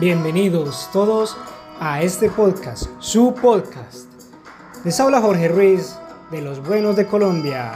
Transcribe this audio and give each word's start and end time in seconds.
Bienvenidos 0.00 0.88
todos 0.92 1.36
a 1.80 2.02
este 2.02 2.28
podcast, 2.28 2.86
su 2.98 3.34
podcast. 3.34 4.08
Les 4.84 4.98
habla 5.00 5.20
Jorge 5.20 5.48
Ruiz 5.48 5.96
de 6.30 6.42
Los 6.42 6.66
Buenos 6.66 6.96
de 6.96 7.06
Colombia. 7.06 7.72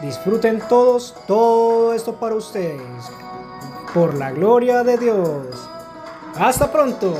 Disfruten 0.00 0.62
todos 0.68 1.14
todo 1.26 1.92
esto 1.92 2.14
para 2.16 2.34
ustedes. 2.34 3.10
Por 3.94 4.14
la 4.14 4.30
gloria 4.32 4.82
de 4.82 4.98
Dios. 4.98 5.46
Hasta 6.36 6.70
pronto. 6.70 7.14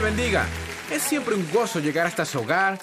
Bendiga. 0.00 0.46
Es 0.90 1.02
siempre 1.02 1.34
un 1.34 1.50
gozo 1.52 1.80
llegar 1.80 2.06
hasta 2.06 2.24
su 2.24 2.38
hogar. 2.40 2.78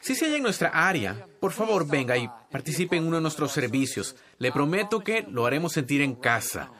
Si 0.00 0.14
se 0.14 0.26
halla 0.26 0.36
en 0.36 0.42
nuestra 0.42 0.68
área, 0.68 1.26
por 1.40 1.52
favor 1.52 1.86
venga 1.86 2.16
y 2.16 2.28
participe 2.50 2.96
en 2.96 3.06
uno 3.06 3.16
de 3.16 3.22
nuestros 3.22 3.52
servicios. 3.52 4.14
Le 4.38 4.52
prometo 4.52 5.00
que 5.00 5.26
lo 5.28 5.46
haremos 5.46 5.72
sentir 5.72 6.00
en 6.02 6.14
casa. 6.14 6.70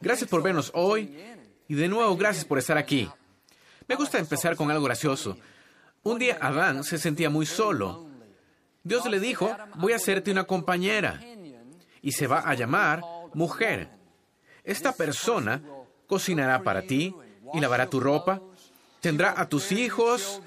Gracias 0.00 0.28
por 0.28 0.42
vernos 0.42 0.70
hoy 0.74 1.14
y 1.68 1.74
de 1.74 1.88
nuevo 1.88 2.16
gracias 2.16 2.44
por 2.44 2.58
estar 2.58 2.78
aquí. 2.78 3.08
Me 3.86 3.94
gusta 3.94 4.18
empezar 4.18 4.56
con 4.56 4.70
algo 4.70 4.84
gracioso. 4.84 5.36
Un 6.02 6.18
día 6.18 6.38
Adán 6.40 6.82
se 6.84 6.98
sentía 6.98 7.30
muy 7.30 7.46
solo. 7.46 8.08
Dios 8.82 9.04
le 9.06 9.20
dijo, 9.20 9.54
voy 9.74 9.92
a 9.92 9.96
hacerte 9.96 10.30
una 10.30 10.44
compañera 10.44 11.20
y 12.00 12.12
se 12.12 12.26
va 12.26 12.40
a 12.40 12.54
llamar 12.54 13.02
mujer. 13.34 13.90
Esta 14.64 14.92
persona 14.92 15.62
cocinará 16.06 16.62
para 16.62 16.82
ti 16.82 17.14
y 17.52 17.60
lavará 17.60 17.86
tu 17.86 18.00
ropa 18.00 18.40
tendrá 19.00 19.34
a 19.36 19.48
tus 19.48 19.72
hijos, 19.72 20.40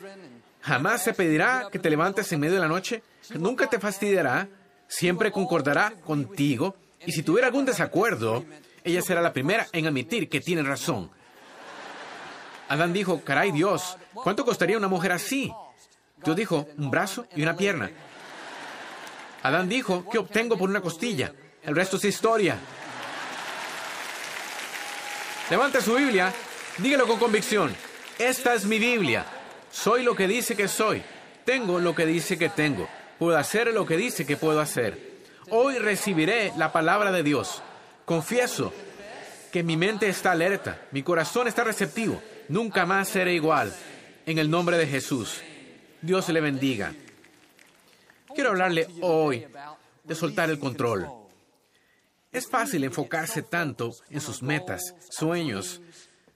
jamás 0.61 1.03
se 1.03 1.13
pedirá 1.13 1.67
que 1.71 1.79
te 1.79 1.89
levantes 1.89 2.31
en 2.31 2.39
medio 2.39 2.55
de 2.55 2.61
la 2.61 2.67
noche, 2.67 3.03
nunca 3.35 3.67
te 3.69 3.79
fastidiará, 3.79 4.47
siempre 4.87 5.31
concordará 5.31 5.93
contigo, 6.05 6.75
y 7.05 7.11
si 7.11 7.23
tuviera 7.23 7.47
algún 7.47 7.65
desacuerdo, 7.65 8.45
ella 8.83 9.01
será 9.01 9.21
la 9.21 9.33
primera 9.33 9.67
en 9.71 9.87
admitir 9.87 10.29
que 10.29 10.41
tiene 10.41 10.63
razón. 10.63 11.09
Adán 12.69 12.93
dijo, 12.93 13.21
caray 13.21 13.51
Dios, 13.51 13.97
¿cuánto 14.13 14.45
costaría 14.45 14.77
una 14.77 14.87
mujer 14.87 15.11
así? 15.11 15.51
Dios 16.23 16.35
dijo, 16.35 16.67
un 16.77 16.89
brazo 16.89 17.27
y 17.35 17.43
una 17.43 17.57
pierna. 17.57 17.91
Adán 19.43 19.67
dijo, 19.67 20.07
¿qué 20.09 20.17
obtengo 20.17 20.57
por 20.57 20.69
una 20.69 20.79
costilla? 20.81 21.33
El 21.63 21.75
resto 21.75 21.97
es 21.97 22.05
historia. 22.05 22.57
Levante 25.49 25.81
su 25.81 25.95
Biblia, 25.95 26.33
dígalo 26.77 27.05
con 27.05 27.19
convicción. 27.19 27.75
Esta 28.19 28.53
es 28.53 28.65
mi 28.65 28.79
Biblia. 28.79 29.25
Soy 29.71 30.03
lo 30.03 30.15
que 30.15 30.27
dice 30.27 30.55
que 30.55 30.67
soy. 30.67 31.01
Tengo 31.45 31.79
lo 31.79 31.95
que 31.95 32.05
dice 32.05 32.37
que 32.37 32.49
tengo. 32.49 32.87
Puedo 33.19 33.37
hacer 33.37 33.73
lo 33.73 33.85
que 33.85 33.97
dice 33.97 34.25
que 34.25 34.37
puedo 34.37 34.59
hacer. 34.59 35.13
Hoy 35.49 35.77
recibiré 35.77 36.53
la 36.57 36.71
palabra 36.71 37.11
de 37.11 37.23
Dios. 37.23 37.61
Confieso 38.05 38.73
que 39.51 39.63
mi 39.63 39.77
mente 39.77 40.09
está 40.09 40.31
alerta, 40.31 40.81
mi 40.91 41.03
corazón 41.03 41.47
está 41.47 41.63
receptivo. 41.63 42.21
Nunca 42.49 42.85
más 42.85 43.09
seré 43.09 43.33
igual. 43.33 43.73
En 44.25 44.37
el 44.37 44.49
nombre 44.49 44.77
de 44.77 44.87
Jesús. 44.87 45.41
Dios 46.01 46.27
le 46.29 46.41
bendiga. 46.41 46.93
Quiero 48.33 48.49
hablarle 48.49 48.87
hoy 49.01 49.45
de 50.03 50.15
soltar 50.15 50.49
el 50.49 50.59
control. 50.59 51.07
Es 52.31 52.49
fácil 52.49 52.83
enfocarse 52.83 53.43
tanto 53.43 53.95
en 54.09 54.19
sus 54.19 54.41
metas, 54.41 54.95
sueños, 55.09 55.81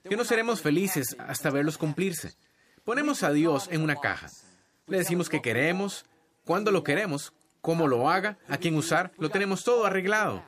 que 0.08 0.16
no 0.16 0.24
seremos 0.24 0.60
felices 0.60 1.16
hasta 1.18 1.50
verlos 1.50 1.78
cumplirse. 1.78 2.34
Ponemos 2.84 3.22
a 3.22 3.32
Dios 3.32 3.68
en 3.70 3.82
una 3.82 3.96
caja. 3.96 4.28
Le 4.86 4.98
decimos 4.98 5.28
que 5.28 5.42
queremos, 5.42 6.06
cuándo 6.44 6.70
lo 6.70 6.82
queremos, 6.82 7.32
cómo 7.60 7.86
lo 7.86 8.08
haga, 8.08 8.38
a 8.48 8.56
quién 8.56 8.76
usar, 8.76 9.12
lo 9.18 9.28
tenemos 9.28 9.64
todo 9.64 9.84
arreglado. 9.84 10.42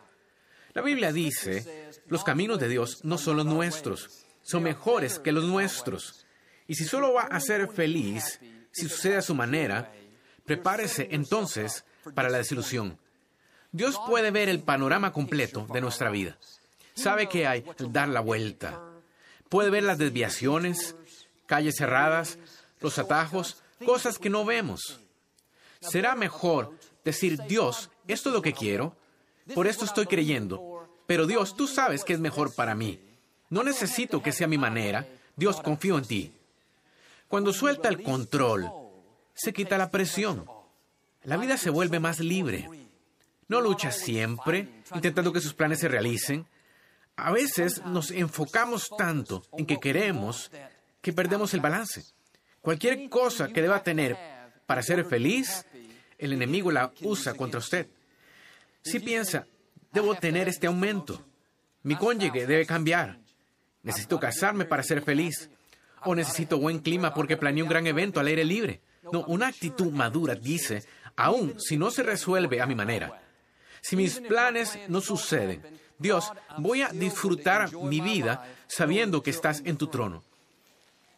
La 0.72 0.82
Biblia 0.82 1.12
dice, 1.12 1.90
los 2.06 2.24
caminos 2.24 2.58
de 2.58 2.68
Dios 2.68 3.00
no 3.04 3.18
son 3.18 3.36
los 3.36 3.46
nuestros, 3.46 4.24
son 4.42 4.62
mejores 4.62 5.18
que 5.18 5.32
los 5.32 5.44
nuestros. 5.44 6.26
Y 6.66 6.76
si 6.76 6.84
solo 6.84 7.12
va 7.12 7.22
a 7.22 7.40
ser 7.40 7.68
feliz, 7.68 8.40
si 8.70 8.88
sucede 8.88 9.16
a 9.16 9.22
su 9.22 9.34
manera, 9.34 9.92
prepárese 10.46 11.08
entonces 11.10 11.84
para 12.14 12.30
la 12.30 12.38
desilusión. 12.38 12.98
Dios 13.72 14.00
puede 14.06 14.30
ver 14.30 14.48
el 14.48 14.62
panorama 14.62 15.12
completo 15.12 15.66
de 15.72 15.80
nuestra 15.80 16.10
vida. 16.10 16.38
Sabe 16.94 17.28
que 17.28 17.46
hay 17.46 17.64
dar 17.90 18.08
la 18.08 18.20
vuelta, 18.20 18.80
Puede 19.50 19.68
ver 19.68 19.82
las 19.82 19.98
desviaciones, 19.98 20.96
calles 21.46 21.74
cerradas, 21.76 22.38
los 22.80 22.98
atajos, 22.98 23.62
cosas 23.84 24.18
que 24.18 24.30
no 24.30 24.46
vemos. 24.46 25.00
Será 25.80 26.14
mejor 26.14 26.72
decir, 27.04 27.38
Dios, 27.48 27.90
esto 28.06 28.30
es 28.30 28.34
lo 28.34 28.42
que 28.42 28.54
quiero, 28.54 28.96
por 29.54 29.66
esto 29.66 29.84
estoy 29.84 30.06
creyendo, 30.06 30.88
pero 31.06 31.26
Dios, 31.26 31.56
tú 31.56 31.66
sabes 31.66 32.04
que 32.04 32.12
es 32.12 32.20
mejor 32.20 32.54
para 32.54 32.74
mí. 32.74 33.00
No 33.48 33.64
necesito 33.64 34.22
que 34.22 34.32
sea 34.32 34.46
mi 34.46 34.56
manera, 34.56 35.06
Dios, 35.34 35.60
confío 35.60 35.98
en 35.98 36.04
ti. 36.04 36.32
Cuando 37.26 37.52
suelta 37.52 37.88
el 37.88 38.02
control, 38.02 38.70
se 39.34 39.52
quita 39.52 39.78
la 39.78 39.90
presión. 39.90 40.46
La 41.24 41.36
vida 41.36 41.56
se 41.56 41.70
vuelve 41.70 41.98
más 41.98 42.20
libre. 42.20 42.68
No 43.48 43.60
lucha 43.60 43.90
siempre, 43.90 44.82
intentando 44.94 45.32
que 45.32 45.40
sus 45.40 45.54
planes 45.54 45.80
se 45.80 45.88
realicen. 45.88 46.46
A 47.22 47.32
veces 47.32 47.84
nos 47.84 48.10
enfocamos 48.10 48.88
tanto 48.96 49.42
en 49.56 49.66
que 49.66 49.78
queremos 49.78 50.50
que 51.02 51.12
perdemos 51.12 51.52
el 51.54 51.60
balance. 51.60 52.04
Cualquier 52.60 53.08
cosa 53.08 53.48
que 53.48 53.62
deba 53.62 53.82
tener 53.82 54.16
para 54.66 54.82
ser 54.82 55.04
feliz, 55.04 55.66
el 56.18 56.32
enemigo 56.32 56.70
la 56.70 56.92
usa 57.02 57.34
contra 57.34 57.58
usted. 57.58 57.88
Si 58.82 59.00
piensa, 59.00 59.46
debo 59.92 60.14
tener 60.14 60.48
este 60.48 60.66
aumento, 60.66 61.22
mi 61.82 61.94
cónyuge 61.96 62.46
debe 62.46 62.64
cambiar, 62.64 63.18
necesito 63.82 64.18
casarme 64.18 64.64
para 64.64 64.82
ser 64.82 65.02
feliz, 65.02 65.50
o 66.04 66.14
necesito 66.14 66.58
buen 66.58 66.78
clima 66.78 67.12
porque 67.12 67.36
planeé 67.36 67.62
un 67.62 67.68
gran 67.68 67.86
evento 67.86 68.20
al 68.20 68.28
aire 68.28 68.44
libre. 68.44 68.80
No, 69.12 69.24
una 69.24 69.48
actitud 69.48 69.92
madura 69.92 70.34
dice, 70.34 70.84
aún 71.16 71.60
si 71.60 71.76
no 71.76 71.90
se 71.90 72.02
resuelve 72.02 72.60
a 72.60 72.66
mi 72.66 72.74
manera, 72.74 73.22
si 73.82 73.96
mis 73.96 74.20
planes 74.20 74.78
no 74.88 75.00
suceden, 75.00 75.62
Dios, 76.00 76.32
voy 76.56 76.80
a 76.80 76.88
disfrutar 76.88 77.76
mi 77.76 78.00
vida 78.00 78.42
sabiendo 78.68 79.22
que 79.22 79.28
estás 79.28 79.60
en 79.66 79.76
tu 79.76 79.88
trono. 79.88 80.24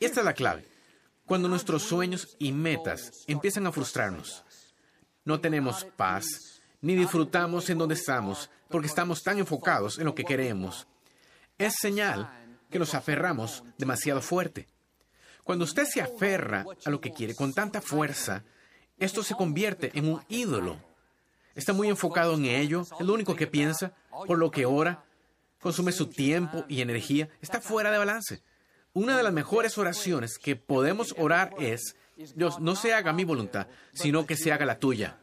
Esta 0.01 0.21
es 0.21 0.27
la 0.27 0.35
clave. 0.35 0.67
Cuando 1.25 1.49
nuestros 1.49 1.85
sueños 1.85 2.35
y 2.41 2.51
metas 2.51 3.23
empiezan 3.29 3.65
a 3.69 3.71
frustrarnos, 3.71 4.45
no 5.25 5.41
tenemos 5.41 5.87
paz, 5.97 6.27
ni 6.81 6.97
disfrutamos 6.97 7.71
en 7.71 7.79
donde 7.79 7.95
estamos, 7.95 8.51
porque 8.69 8.89
estamos 8.89 9.23
tan 9.23 9.39
enfocados 9.39 10.01
en 10.01 10.05
lo 10.05 10.17
que 10.17 10.25
queremos. 10.25 10.89
Es 11.59 11.75
señal 11.81 12.29
que 12.69 12.81
nos 12.81 12.95
aferramos 12.95 13.63
demasiado 13.79 14.21
fuerte. 14.21 14.67
Cuando 15.45 15.65
usted 15.65 15.85
se 15.85 16.01
aferra 16.01 16.65
a 16.85 16.91
lo 16.91 17.01
que 17.01 17.13
quiere 17.13 17.37
con 17.37 17.55
tanta 17.55 17.81
fuerza, 17.81 18.43
esto 18.99 19.23
se 19.23 19.37
convierte 19.37 19.93
en 19.95 20.09
un 20.09 20.25
ídolo 20.29 20.77
Está 21.55 21.73
muy 21.73 21.89
enfocado 21.89 22.35
en 22.35 22.47
ello, 22.47 22.83
es 22.83 23.07
lo 23.07 23.13
único 23.15 23.37
que 23.37 23.47
piensa, 23.47 23.93
por 24.27 24.39
lo 24.39 24.51
que 24.51 24.67
ora, 24.67 25.05
consume 25.61 25.93
su 25.93 26.07
tiempo 26.07 26.65
y 26.69 26.81
energía, 26.81 27.29
está 27.41 27.61
fuera 27.61 27.91
de 27.91 27.99
balance. 27.99 28.43
Una 28.95 29.17
de 29.17 29.23
las 29.23 29.33
mejores 29.33 29.79
oraciones 29.79 30.39
que 30.39 30.57
podemos 30.57 31.15
orar 31.17 31.55
es, 31.59 31.97
Dios, 32.35 32.61
no 32.61 32.77
se 32.77 32.93
haga 32.93 33.13
mi 33.13 33.25
voluntad, 33.25 33.67
sino 33.93 34.27
que 34.27 34.37
se 34.37 34.53
haga 34.53 34.67
la 34.67 34.79
tuya. 34.79 35.19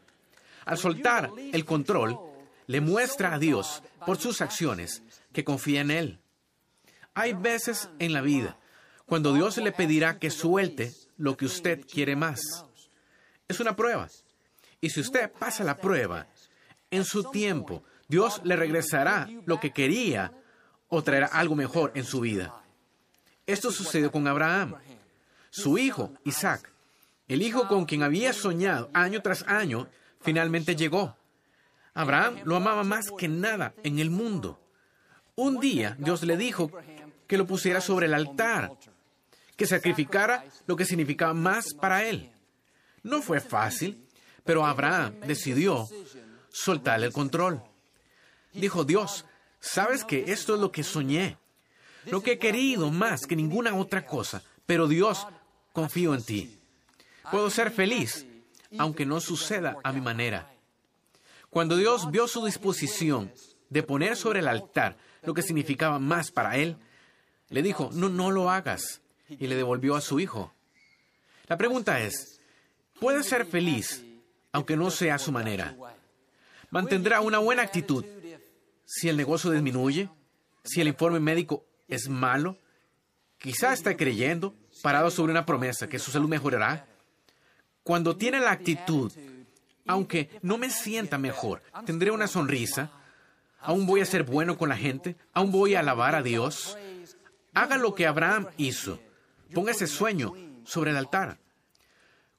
Al 0.66 0.78
soltar 0.78 1.32
el 1.52 1.66
control, 1.66 2.18
le 2.68 2.82
muestra 2.82 3.34
a 3.34 3.40
Dios, 3.40 3.84
por 4.06 4.18
sus 4.18 4.42
acciones, 4.42 5.04
que 5.34 5.44
confía 5.44 5.82
en 5.82 5.92
Él. 5.92 6.20
Hay 7.14 7.34
veces 7.34 7.90
en 8.00 8.14
la 8.14 8.22
vida 8.22 8.58
cuando 9.06 9.34
Dios 9.34 9.58
le 9.58 9.72
pedirá 9.72 10.20
que 10.20 10.30
suelte 10.30 10.94
lo 11.18 11.36
que 11.36 11.46
usted 11.46 11.86
quiere 11.86 12.16
más. 12.16 12.40
Es 13.48 13.60
una 13.60 13.76
prueba. 13.76 14.08
Y 14.82 14.90
si 14.90 15.02
usted 15.02 15.32
pasa 15.32 15.64
la 15.64 15.78
prueba, 15.78 16.28
en 16.92 17.06
su 17.06 17.24
tiempo, 17.26 17.84
Dios 18.08 18.42
le 18.44 18.56
regresará 18.56 19.30
lo 19.46 19.60
que 19.60 19.72
quería 19.72 20.32
o 20.88 21.04
traerá 21.04 21.28
algo 21.28 21.56
mejor 21.56 21.92
en 21.96 22.04
su 22.04 22.22
vida. 22.22 22.64
Esto 23.46 23.72
sucedió 23.72 24.12
con 24.12 24.28
Abraham. 24.28 24.76
Su 25.50 25.78
hijo, 25.78 26.14
Isaac, 26.24 26.72
el 27.28 27.42
hijo 27.42 27.68
con 27.68 27.86
quien 27.86 28.04
había 28.04 28.34
soñado 28.34 28.90
año 28.94 29.22
tras 29.22 29.44
año, 29.48 29.88
finalmente 30.22 30.76
llegó. 30.76 31.16
Abraham 31.94 32.40
lo 32.46 32.56
amaba 32.56 32.84
más 32.84 33.12
que 33.18 33.28
nada 33.28 33.74
en 33.84 34.00
el 34.00 34.10
mundo. 34.10 34.60
Un 35.36 35.60
día 35.60 35.96
Dios 36.00 36.24
le 36.24 36.38
dijo 36.38 36.72
que 37.28 37.38
lo 37.38 37.46
pusiera 37.46 37.82
sobre 37.82 38.08
el 38.08 38.14
altar, 38.14 38.72
que 39.56 39.68
sacrificara 39.68 40.46
lo 40.66 40.76
que 40.76 40.86
significaba 40.86 41.34
más 41.34 41.74
para 41.80 42.06
él. 42.06 42.32
No 43.04 43.22
fue 43.22 43.40
fácil, 43.40 44.04
pero 44.50 44.66
Abraham 44.66 45.14
decidió 45.28 45.88
soltar 46.50 47.04
el 47.04 47.14
control. 47.14 47.62
Dijo, 48.52 48.84
Dios, 48.84 49.24
sabes 49.60 50.04
que 50.04 50.32
esto 50.32 50.56
es 50.56 50.60
lo 50.60 50.72
que 50.72 50.84
soñé. 50.84 51.38
lo 52.06 52.24
que 52.24 52.32
he 52.32 52.40
querido 52.40 52.90
más 52.90 53.28
que 53.28 53.36
ninguna 53.36 53.76
otra 53.76 54.08
cosa, 54.08 54.42
pero 54.66 54.88
Dios, 54.88 55.28
confío 55.72 56.16
en 56.16 56.24
ti. 56.24 56.60
Puedo 57.30 57.52
ser 57.52 57.70
feliz, 57.70 58.26
aunque 58.80 59.06
no 59.06 59.22
suceda 59.22 59.78
a 59.84 59.94
mi 59.94 60.02
manera. 60.02 60.52
Cuando 61.52 61.78
Dios 61.78 62.10
vio 62.10 62.28
su 62.28 62.44
disposición 62.44 63.32
de 63.70 63.84
poner 63.84 64.18
sobre 64.18 64.40
el 64.40 64.48
altar 64.48 64.98
lo 65.22 65.36
que 65.36 65.44
significaba 65.44 66.00
más 66.00 66.32
para 66.32 66.58
él, 66.58 66.76
le 67.50 67.62
dijo, 67.62 67.92
no, 67.94 68.10
no 68.10 68.32
lo 68.32 68.50
hagas, 68.50 69.02
y 69.30 69.46
le 69.46 69.54
devolvió 69.54 69.96
a 69.96 70.02
su 70.02 70.20
hijo. 70.20 70.52
La 71.46 71.56
pregunta 71.56 72.00
es, 72.00 72.42
¿puede 73.00 73.22
ser 73.22 73.46
feliz 73.46 74.09
aunque 74.52 74.76
no 74.76 74.92
sea 74.92 75.18
su 75.18 75.32
manera? 75.32 75.76
¿Mantendrá 76.70 77.22
una 77.22 77.40
buena 77.40 77.64
actitud 77.64 78.06
si 78.86 79.10
el 79.10 79.18
negocio 79.18 79.52
disminuye? 79.52 80.10
¿Si 80.64 80.82
el 80.82 80.88
informe 80.88 81.20
médico 81.20 81.66
es 81.88 82.10
malo? 82.10 82.58
Quizá 83.38 83.74
está 83.74 83.96
creyendo, 83.96 84.54
parado 84.84 85.10
sobre 85.10 85.32
una 85.32 85.46
promesa, 85.46 85.88
que 85.88 86.00
su 86.00 86.12
salud 86.12 86.28
mejorará. 86.28 86.86
Cuando 87.84 88.18
tiene 88.18 88.40
la 88.40 88.52
actitud, 88.52 89.12
aunque 89.88 90.30
no 90.42 90.58
me 90.58 90.70
sienta 90.70 91.18
mejor, 91.18 91.64
tendré 91.86 92.12
una 92.12 92.28
sonrisa, 92.28 92.92
aún 93.62 93.86
voy 93.86 94.02
a 94.02 94.06
ser 94.06 94.24
bueno 94.24 94.58
con 94.58 94.70
la 94.70 94.78
gente, 94.78 95.16
aún 95.34 95.52
voy 95.52 95.76
a 95.76 95.80
alabar 95.80 96.16
a 96.16 96.22
Dios. 96.22 96.78
Haga 97.54 97.78
lo 97.78 97.96
que 97.96 98.06
Abraham 98.06 98.48
hizo. 98.58 99.00
Ponga 99.54 99.72
ese 99.72 99.88
sueño 99.88 100.34
sobre 100.66 100.92
el 100.92 100.98
altar. 100.98 101.40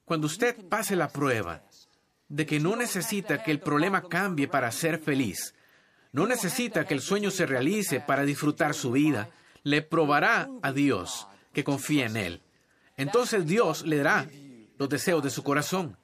Cuando 0.05 0.27
usted 0.27 0.55
pase 0.69 0.95
la 0.95 1.09
prueba 1.09 1.63
de 2.31 2.45
que 2.45 2.61
no 2.61 2.77
necesita 2.77 3.43
que 3.43 3.51
el 3.51 3.59
problema 3.59 4.03
cambie 4.03 4.47
para 4.47 4.71
ser 4.71 4.99
feliz, 4.99 5.53
no 6.13 6.25
necesita 6.25 6.85
que 6.85 6.93
el 6.93 7.01
sueño 7.01 7.29
se 7.29 7.45
realice 7.45 7.99
para 7.99 8.23
disfrutar 8.23 8.73
su 8.73 8.91
vida, 8.91 9.29
le 9.63 9.81
probará 9.81 10.49
a 10.61 10.71
Dios 10.71 11.27
que 11.51 11.65
confía 11.65 12.05
en 12.05 12.15
Él. 12.15 12.41
Entonces 12.95 13.45
Dios 13.45 13.85
le 13.85 13.97
dará 13.97 14.29
los 14.77 14.87
deseos 14.87 15.21
de 15.21 15.29
su 15.29 15.43
corazón. 15.43 15.97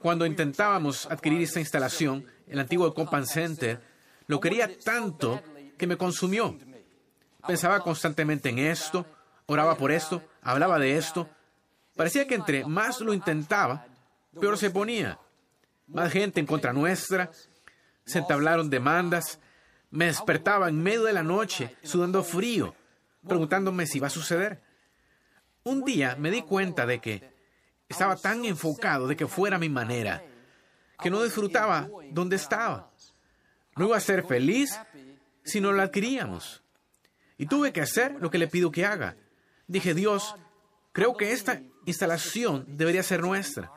Cuando 0.00 0.26
intentábamos 0.26 1.06
adquirir 1.06 1.42
esta 1.42 1.60
instalación, 1.60 2.26
el 2.48 2.58
antiguo 2.58 2.92
Compan 2.92 3.24
Center, 3.24 3.80
lo 4.26 4.40
quería 4.40 4.76
tanto 4.80 5.40
que 5.78 5.86
me 5.86 5.96
consumió. 5.96 6.58
Pensaba 7.46 7.84
constantemente 7.84 8.48
en 8.48 8.58
esto, 8.58 9.06
oraba 9.46 9.76
por 9.76 9.92
esto, 9.92 10.24
hablaba 10.42 10.80
de 10.80 10.96
esto. 10.96 11.30
Parecía 11.94 12.26
que 12.26 12.34
entre 12.34 12.64
más 12.64 13.00
lo 13.00 13.14
intentaba, 13.14 13.86
peor 14.40 14.58
se 14.58 14.70
ponía. 14.70 15.20
Más 15.86 16.12
gente 16.12 16.40
en 16.40 16.46
contra 16.46 16.72
nuestra, 16.72 17.30
se 18.04 18.18
entablaron 18.18 18.70
demandas, 18.70 19.40
me 19.90 20.06
despertaba 20.06 20.68
en 20.68 20.82
medio 20.82 21.04
de 21.04 21.12
la 21.12 21.22
noche, 21.22 21.76
sudando 21.82 22.22
frío, 22.24 22.74
preguntándome 23.26 23.86
si 23.86 23.98
iba 23.98 24.08
a 24.08 24.10
suceder. 24.10 24.62
Un 25.64 25.84
día 25.84 26.16
me 26.16 26.30
di 26.30 26.42
cuenta 26.42 26.86
de 26.86 27.00
que 27.00 27.36
estaba 27.88 28.16
tan 28.16 28.44
enfocado 28.44 29.06
de 29.06 29.16
que 29.16 29.26
fuera 29.26 29.58
mi 29.58 29.68
manera, 29.68 30.22
que 31.00 31.10
no 31.10 31.22
disfrutaba 31.22 31.88
donde 32.10 32.36
estaba. 32.36 32.90
No 33.76 33.86
iba 33.86 33.96
a 33.96 34.00
ser 34.00 34.26
feliz 34.26 34.78
si 35.44 35.60
no 35.60 35.72
la 35.72 35.84
adquiríamos. 35.84 36.62
Y 37.38 37.46
tuve 37.46 37.72
que 37.72 37.82
hacer 37.82 38.16
lo 38.20 38.30
que 38.30 38.38
le 38.38 38.48
pido 38.48 38.70
que 38.70 38.86
haga. 38.86 39.16
Dije, 39.66 39.94
Dios, 39.94 40.34
creo 40.92 41.16
que 41.16 41.32
esta 41.32 41.60
instalación 41.84 42.64
debería 42.68 43.02
ser 43.02 43.20
nuestra. 43.20 43.70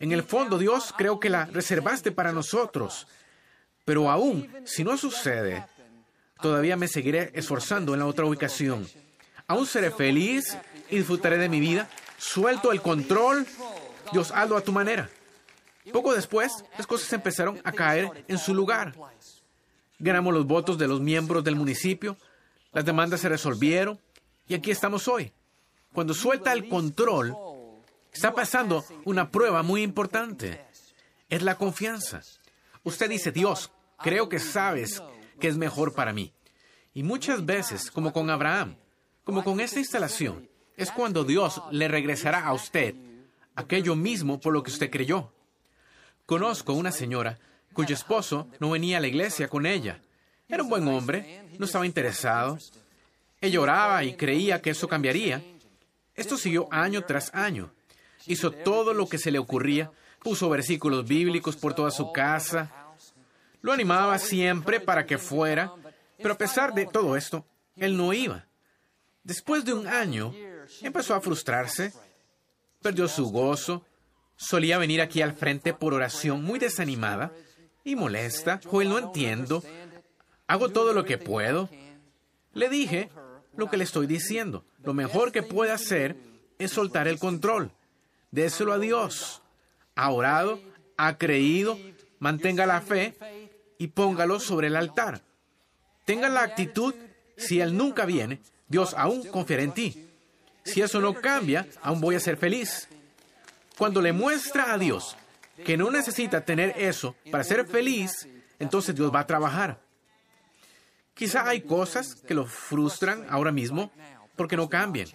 En 0.00 0.12
el 0.12 0.22
fondo, 0.22 0.58
Dios, 0.58 0.94
creo 0.96 1.18
que 1.18 1.30
la 1.30 1.46
reservaste 1.46 2.12
para 2.12 2.32
nosotros. 2.32 3.06
Pero 3.84 4.10
aún, 4.10 4.48
si 4.64 4.84
no 4.84 4.96
sucede, 4.96 5.66
todavía 6.40 6.76
me 6.76 6.88
seguiré 6.88 7.30
esforzando 7.34 7.94
en 7.94 8.00
la 8.00 8.06
otra 8.06 8.26
ubicación. 8.26 8.86
Aún 9.46 9.66
seré 9.66 9.90
feliz 9.90 10.56
y 10.90 10.98
disfrutaré 10.98 11.38
de 11.38 11.48
mi 11.48 11.58
vida. 11.58 11.88
Suelto 12.18 12.70
el 12.70 12.82
control. 12.82 13.46
Dios, 14.12 14.30
hazlo 14.34 14.56
a 14.56 14.60
tu 14.60 14.72
manera. 14.72 15.08
Poco 15.92 16.14
después, 16.14 16.52
las 16.76 16.86
cosas 16.86 17.12
empezaron 17.12 17.60
a 17.64 17.72
caer 17.72 18.24
en 18.28 18.38
su 18.38 18.54
lugar. 18.54 18.94
Ganamos 19.98 20.34
los 20.34 20.46
votos 20.46 20.78
de 20.78 20.86
los 20.86 21.00
miembros 21.00 21.42
del 21.42 21.56
municipio, 21.56 22.16
las 22.72 22.84
demandas 22.84 23.20
se 23.20 23.28
resolvieron 23.28 23.98
y 24.46 24.54
aquí 24.54 24.70
estamos 24.70 25.08
hoy. 25.08 25.32
Cuando 25.92 26.14
suelta 26.14 26.52
el 26.52 26.68
control, 26.68 27.34
está 28.12 28.34
pasando 28.34 28.84
una 29.04 29.30
prueba 29.30 29.62
muy 29.62 29.82
importante. 29.82 30.64
Es 31.28 31.42
la 31.42 31.56
confianza. 31.56 32.22
Usted 32.82 33.08
dice, 33.10 33.32
Dios, 33.32 33.70
creo 33.98 34.28
que 34.28 34.38
sabes 34.38 35.02
que 35.40 35.48
es 35.48 35.56
mejor 35.56 35.94
para 35.94 36.12
mí. 36.12 36.32
Y 36.94 37.02
muchas 37.02 37.44
veces, 37.44 37.90
como 37.90 38.12
con 38.12 38.30
Abraham, 38.30 38.76
como 39.24 39.44
con 39.44 39.60
esta 39.60 39.78
instalación, 39.78 40.48
es 40.76 40.90
cuando 40.90 41.24
Dios 41.24 41.60
le 41.70 41.88
regresará 41.88 42.44
a 42.44 42.54
usted 42.54 42.94
aquello 43.54 43.94
mismo 43.94 44.40
por 44.40 44.52
lo 44.52 44.62
que 44.62 44.70
usted 44.70 44.90
creyó. 44.90 45.32
Conozco 46.26 46.72
una 46.72 46.92
señora 46.92 47.38
cuyo 47.72 47.94
esposo 47.94 48.48
no 48.58 48.70
venía 48.70 48.98
a 48.98 49.00
la 49.00 49.06
iglesia 49.06 49.48
con 49.48 49.66
ella. 49.66 50.00
Era 50.48 50.62
un 50.62 50.68
buen 50.68 50.86
hombre, 50.88 51.42
no 51.58 51.66
estaba 51.66 51.86
interesado. 51.86 52.58
Ella 53.40 53.60
oraba 53.60 54.02
y 54.04 54.14
creía 54.14 54.62
que 54.62 54.70
eso 54.70 54.88
cambiaría. 54.88 55.42
Esto 56.14 56.36
siguió 56.36 56.68
año 56.72 57.02
tras 57.02 57.32
año. 57.34 57.70
Hizo 58.28 58.50
todo 58.52 58.94
lo 58.94 59.08
que 59.08 59.18
se 59.18 59.30
le 59.30 59.38
ocurría, 59.38 59.90
puso 60.22 60.48
versículos 60.48 61.06
bíblicos 61.06 61.56
por 61.56 61.74
toda 61.74 61.90
su 61.90 62.12
casa. 62.12 62.70
Lo 63.62 63.72
animaba 63.72 64.18
siempre 64.18 64.78
para 64.80 65.06
que 65.06 65.18
fuera, 65.18 65.72
pero 66.18 66.34
a 66.34 66.38
pesar 66.38 66.74
de 66.74 66.86
todo 66.86 67.16
esto, 67.16 67.44
él 67.76 67.96
no 67.96 68.12
iba. 68.12 68.46
Después 69.24 69.64
de 69.64 69.74
un 69.74 69.86
año, 69.86 70.34
empezó 70.82 71.14
a 71.14 71.20
frustrarse, 71.20 71.92
perdió 72.80 73.08
su 73.08 73.30
gozo, 73.30 73.84
solía 74.36 74.78
venir 74.78 75.00
aquí 75.00 75.22
al 75.22 75.32
frente 75.32 75.74
por 75.74 75.94
oración 75.94 76.44
muy 76.44 76.58
desanimada 76.58 77.32
y 77.84 77.96
molesta. 77.96 78.60
Joel, 78.64 78.90
no 78.90 78.98
entiendo. 78.98 79.62
Hago 80.46 80.68
todo 80.68 80.92
lo 80.92 81.04
que 81.04 81.18
puedo. 81.18 81.68
Le 82.52 82.68
dije 82.68 83.10
lo 83.56 83.68
que 83.68 83.76
le 83.76 83.84
estoy 83.84 84.06
diciendo. 84.06 84.64
Lo 84.82 84.94
mejor 84.94 85.32
que 85.32 85.42
puede 85.42 85.72
hacer 85.72 86.16
es 86.58 86.72
soltar 86.72 87.08
el 87.08 87.18
control. 87.18 87.72
Déselo 88.30 88.72
a 88.72 88.78
Dios. 88.78 89.42
Ha 89.94 90.10
orado, 90.10 90.60
ha 90.96 91.16
creído, 91.18 91.78
mantenga 92.18 92.66
la 92.66 92.80
fe 92.80 93.14
y 93.78 93.88
póngalo 93.88 94.40
sobre 94.40 94.68
el 94.68 94.76
altar. 94.76 95.22
Tenga 96.04 96.28
la 96.28 96.42
actitud, 96.42 96.94
si 97.36 97.60
Él 97.60 97.76
nunca 97.76 98.04
viene, 98.04 98.40
Dios 98.68 98.94
aún 98.96 99.24
confiará 99.28 99.62
en 99.62 99.72
ti. 99.72 100.08
Si 100.64 100.82
eso 100.82 101.00
no 101.00 101.14
cambia, 101.14 101.66
aún 101.82 102.00
voy 102.00 102.14
a 102.14 102.20
ser 102.20 102.36
feliz. 102.36 102.88
Cuando 103.76 104.02
le 104.02 104.12
muestra 104.12 104.72
a 104.72 104.78
Dios 104.78 105.16
que 105.64 105.76
no 105.76 105.90
necesita 105.90 106.44
tener 106.44 106.74
eso 106.76 107.16
para 107.30 107.44
ser 107.44 107.66
feliz, 107.66 108.28
entonces 108.58 108.94
Dios 108.94 109.14
va 109.14 109.20
a 109.20 109.26
trabajar. 109.26 109.80
Quizá 111.14 111.48
hay 111.48 111.62
cosas 111.62 112.14
que 112.14 112.34
lo 112.34 112.46
frustran 112.46 113.26
ahora 113.28 113.50
mismo 113.50 113.90
porque 114.36 114.56
no 114.56 114.68
cambian. 114.68 115.08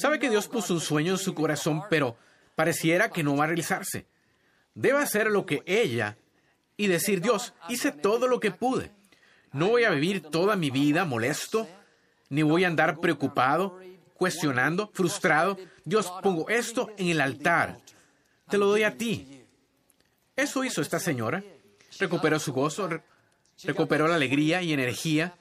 Sabe 0.00 0.18
que 0.18 0.30
Dios 0.30 0.48
puso 0.48 0.72
un 0.72 0.80
sueño 0.80 1.12
en 1.12 1.18
su 1.18 1.34
corazón, 1.34 1.82
pero 1.90 2.16
pareciera 2.54 3.10
que 3.10 3.22
no 3.22 3.36
va 3.36 3.44
a 3.44 3.48
realizarse. 3.48 4.06
Debe 4.72 4.96
hacer 4.96 5.26
lo 5.26 5.44
que 5.44 5.62
ella 5.66 6.16
y 6.78 6.86
decir, 6.86 7.20
Dios, 7.20 7.52
hice 7.68 7.92
todo 7.92 8.26
lo 8.26 8.40
que 8.40 8.50
pude. 8.50 8.92
No 9.52 9.68
voy 9.68 9.84
a 9.84 9.90
vivir 9.90 10.22
toda 10.22 10.56
mi 10.56 10.70
vida 10.70 11.04
molesto, 11.04 11.68
ni 12.30 12.40
voy 12.40 12.64
a 12.64 12.68
andar 12.68 12.98
preocupado, 12.98 13.78
cuestionando, 14.14 14.90
frustrado. 14.94 15.58
Dios, 15.84 16.10
pongo 16.22 16.48
esto 16.48 16.88
en 16.96 17.08
el 17.08 17.20
altar. 17.20 17.76
Te 18.48 18.56
lo 18.56 18.68
doy 18.68 18.84
a 18.84 18.96
ti. 18.96 19.44
Eso 20.34 20.64
hizo 20.64 20.80
esta 20.80 20.98
señora. 20.98 21.44
Recuperó 21.98 22.38
su 22.38 22.54
gozo, 22.54 22.88
recuperó 23.64 24.08
la 24.08 24.14
alegría 24.14 24.62
y 24.62 24.72
energía. 24.72 25.34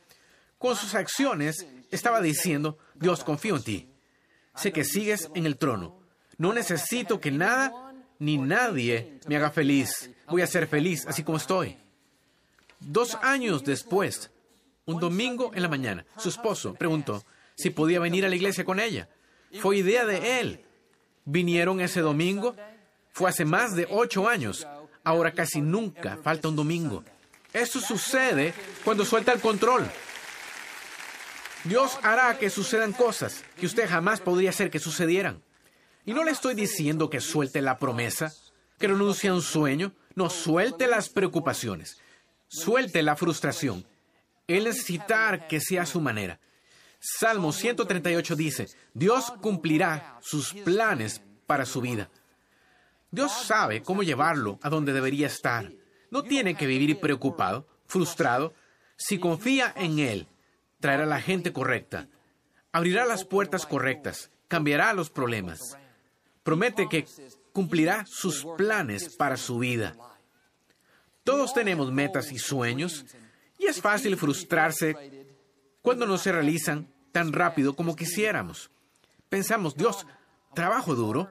Con 0.57 0.75
sus 0.75 0.95
acciones 0.95 1.65
estaba 1.91 2.19
diciendo, 2.19 2.77
Dios, 2.95 3.23
confío 3.23 3.55
en 3.55 3.63
ti. 3.63 3.88
Sé 4.59 4.73
que 4.73 4.83
sigues 4.83 5.29
en 5.35 5.45
el 5.45 5.57
trono. 5.57 5.97
No 6.37 6.53
necesito 6.53 7.19
que 7.19 7.31
nada 7.31 7.93
ni 8.19 8.37
nadie 8.37 9.19
me 9.27 9.37
haga 9.37 9.51
feliz. 9.51 10.09
Voy 10.27 10.41
a 10.41 10.47
ser 10.47 10.67
feliz 10.67 11.05
así 11.07 11.23
como 11.23 11.37
estoy. 11.37 11.77
Dos 12.79 13.15
años 13.21 13.63
después, 13.63 14.31
un 14.85 14.99
domingo 14.99 15.51
en 15.53 15.61
la 15.61 15.69
mañana, 15.69 16.05
su 16.17 16.29
esposo 16.29 16.73
preguntó 16.73 17.23
si 17.55 17.69
podía 17.69 17.99
venir 17.99 18.25
a 18.25 18.29
la 18.29 18.35
iglesia 18.35 18.65
con 18.65 18.79
ella. 18.79 19.07
Fue 19.61 19.77
idea 19.77 20.05
de 20.05 20.39
él. 20.39 20.65
Vinieron 21.25 21.79
ese 21.79 22.01
domingo. 22.01 22.55
Fue 23.11 23.29
hace 23.29 23.45
más 23.45 23.75
de 23.75 23.87
ocho 23.89 24.27
años. 24.27 24.67
Ahora 25.03 25.33
casi 25.33 25.61
nunca 25.61 26.17
falta 26.21 26.49
un 26.49 26.55
domingo. 26.55 27.03
Esto 27.53 27.79
sucede 27.79 28.53
cuando 28.83 29.05
suelta 29.05 29.31
el 29.31 29.39
control. 29.39 29.89
Dios 31.65 31.99
hará 32.03 32.37
que 32.37 32.49
sucedan 32.49 32.93
cosas 32.93 33.43
que 33.59 33.65
usted 33.65 33.87
jamás 33.87 34.21
podría 34.21 34.51
hacer 34.51 34.69
que 34.69 34.79
sucedieran. 34.79 35.43
Y 36.05 36.13
no 36.13 36.23
le 36.23 36.31
estoy 36.31 36.55
diciendo 36.55 37.09
que 37.09 37.19
suelte 37.19 37.61
la 37.61 37.77
promesa, 37.77 38.33
que 38.77 38.87
renuncie 38.87 39.29
a 39.29 39.33
un 39.33 39.41
sueño, 39.41 39.93
no 40.15 40.29
suelte 40.29 40.87
las 40.87 41.09
preocupaciones, 41.09 41.99
suelte 42.47 43.03
la 43.03 43.15
frustración, 43.15 43.85
el 44.47 44.63
necesitar 44.63 45.47
que 45.47 45.59
sea 45.59 45.85
su 45.85 45.99
manera. 45.99 46.39
Salmo 46.99 47.53
138 47.53 48.35
dice, 48.35 48.67
Dios 48.93 49.31
cumplirá 49.41 50.17
sus 50.21 50.53
planes 50.53 51.21
para 51.45 51.65
su 51.65 51.81
vida. 51.81 52.09
Dios 53.11 53.31
sabe 53.31 53.81
cómo 53.81 54.03
llevarlo 54.03 54.59
a 54.61 54.69
donde 54.69 54.93
debería 54.93 55.27
estar. 55.27 55.71
No 56.11 56.23
tiene 56.23 56.55
que 56.55 56.67
vivir 56.67 56.99
preocupado, 56.99 57.67
frustrado. 57.87 58.53
Si 58.97 59.19
confía 59.19 59.73
en 59.75 59.99
Él, 59.99 60.27
traerá 60.79 61.05
la 61.05 61.21
gente 61.21 61.53
correcta, 61.53 62.07
abrirá 62.71 63.05
las 63.05 63.25
puertas 63.25 63.65
correctas, 63.65 64.31
cambiará 64.47 64.93
los 64.93 65.09
problemas. 65.09 65.77
Promete 66.43 66.87
que 66.89 67.05
cumplirá 67.51 68.05
sus 68.07 68.45
planes 68.57 69.15
para 69.15 69.37
su 69.37 69.59
vida. 69.59 69.95
Todos 71.23 71.53
tenemos 71.53 71.91
metas 71.91 72.31
y 72.31 72.39
sueños 72.39 73.05
y 73.57 73.65
es 73.65 73.81
fácil 73.81 74.17
frustrarse 74.17 75.27
cuando 75.81 76.05
no 76.05 76.17
se 76.17 76.31
realizan 76.31 76.87
tan 77.11 77.33
rápido 77.33 77.75
como 77.75 77.95
quisiéramos. 77.95 78.71
Pensamos, 79.27 79.75
Dios, 79.75 80.07
trabajo 80.53 80.95
duro, 80.95 81.29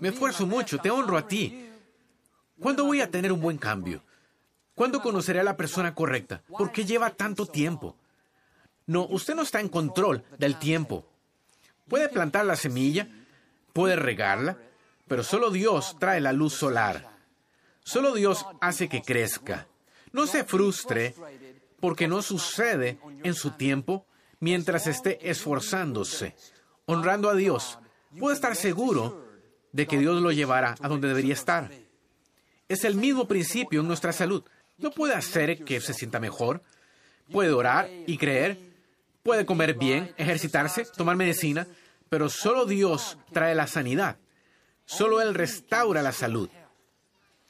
me 0.00 0.08
esfuerzo 0.08 0.46
mucho, 0.46 0.78
te 0.78 0.90
honro 0.90 1.16
a 1.16 1.26
ti. 1.26 1.70
¿Cuándo 2.58 2.84
voy 2.84 3.00
a 3.00 3.10
tener 3.10 3.32
un 3.32 3.40
buen 3.40 3.56
cambio? 3.56 4.02
¿Cuándo 4.74 5.00
conoceré 5.00 5.40
a 5.40 5.44
la 5.44 5.56
persona 5.56 5.94
correcta? 5.94 6.42
¿Por 6.48 6.72
qué 6.72 6.84
lleva 6.84 7.10
tanto 7.10 7.46
tiempo? 7.46 7.96
No, 8.90 9.06
usted 9.06 9.36
no 9.36 9.42
está 9.42 9.60
en 9.60 9.68
control 9.68 10.24
del 10.36 10.58
tiempo. 10.58 11.06
Puede 11.86 12.08
plantar 12.08 12.44
la 12.44 12.56
semilla, 12.56 13.08
puede 13.72 13.94
regarla, 13.94 14.58
pero 15.06 15.22
solo 15.22 15.52
Dios 15.52 15.96
trae 16.00 16.20
la 16.20 16.32
luz 16.32 16.54
solar. 16.54 17.08
Solo 17.84 18.12
Dios 18.12 18.44
hace 18.60 18.88
que 18.88 19.00
crezca. 19.00 19.68
No 20.10 20.26
se 20.26 20.42
frustre 20.42 21.14
porque 21.78 22.08
no 22.08 22.20
sucede 22.20 22.98
en 23.22 23.34
su 23.34 23.52
tiempo 23.52 24.06
mientras 24.40 24.88
esté 24.88 25.30
esforzándose, 25.30 26.34
honrando 26.86 27.30
a 27.30 27.36
Dios. 27.36 27.78
Puede 28.18 28.34
estar 28.34 28.56
seguro 28.56 29.24
de 29.70 29.86
que 29.86 29.98
Dios 29.98 30.20
lo 30.20 30.32
llevará 30.32 30.74
a 30.80 30.88
donde 30.88 31.06
debería 31.06 31.34
estar. 31.34 31.70
Es 32.68 32.82
el 32.82 32.96
mismo 32.96 33.28
principio 33.28 33.82
en 33.82 33.86
nuestra 33.86 34.12
salud. 34.12 34.42
No 34.78 34.90
puede 34.90 35.14
hacer 35.14 35.64
que 35.64 35.80
se 35.80 35.94
sienta 35.94 36.18
mejor. 36.18 36.64
Puede 37.30 37.52
orar 37.52 37.88
y 38.08 38.18
creer. 38.18 38.69
Puede 39.22 39.44
comer 39.44 39.74
bien, 39.74 40.14
ejercitarse, 40.16 40.84
tomar 40.84 41.16
medicina. 41.16 41.66
Pero 42.08 42.28
solo 42.28 42.66
Dios 42.66 43.18
trae 43.32 43.54
la 43.54 43.66
sanidad. 43.66 44.18
Solo 44.84 45.20
Él 45.20 45.34
restaura 45.34 46.02
la 46.02 46.12
salud. 46.12 46.50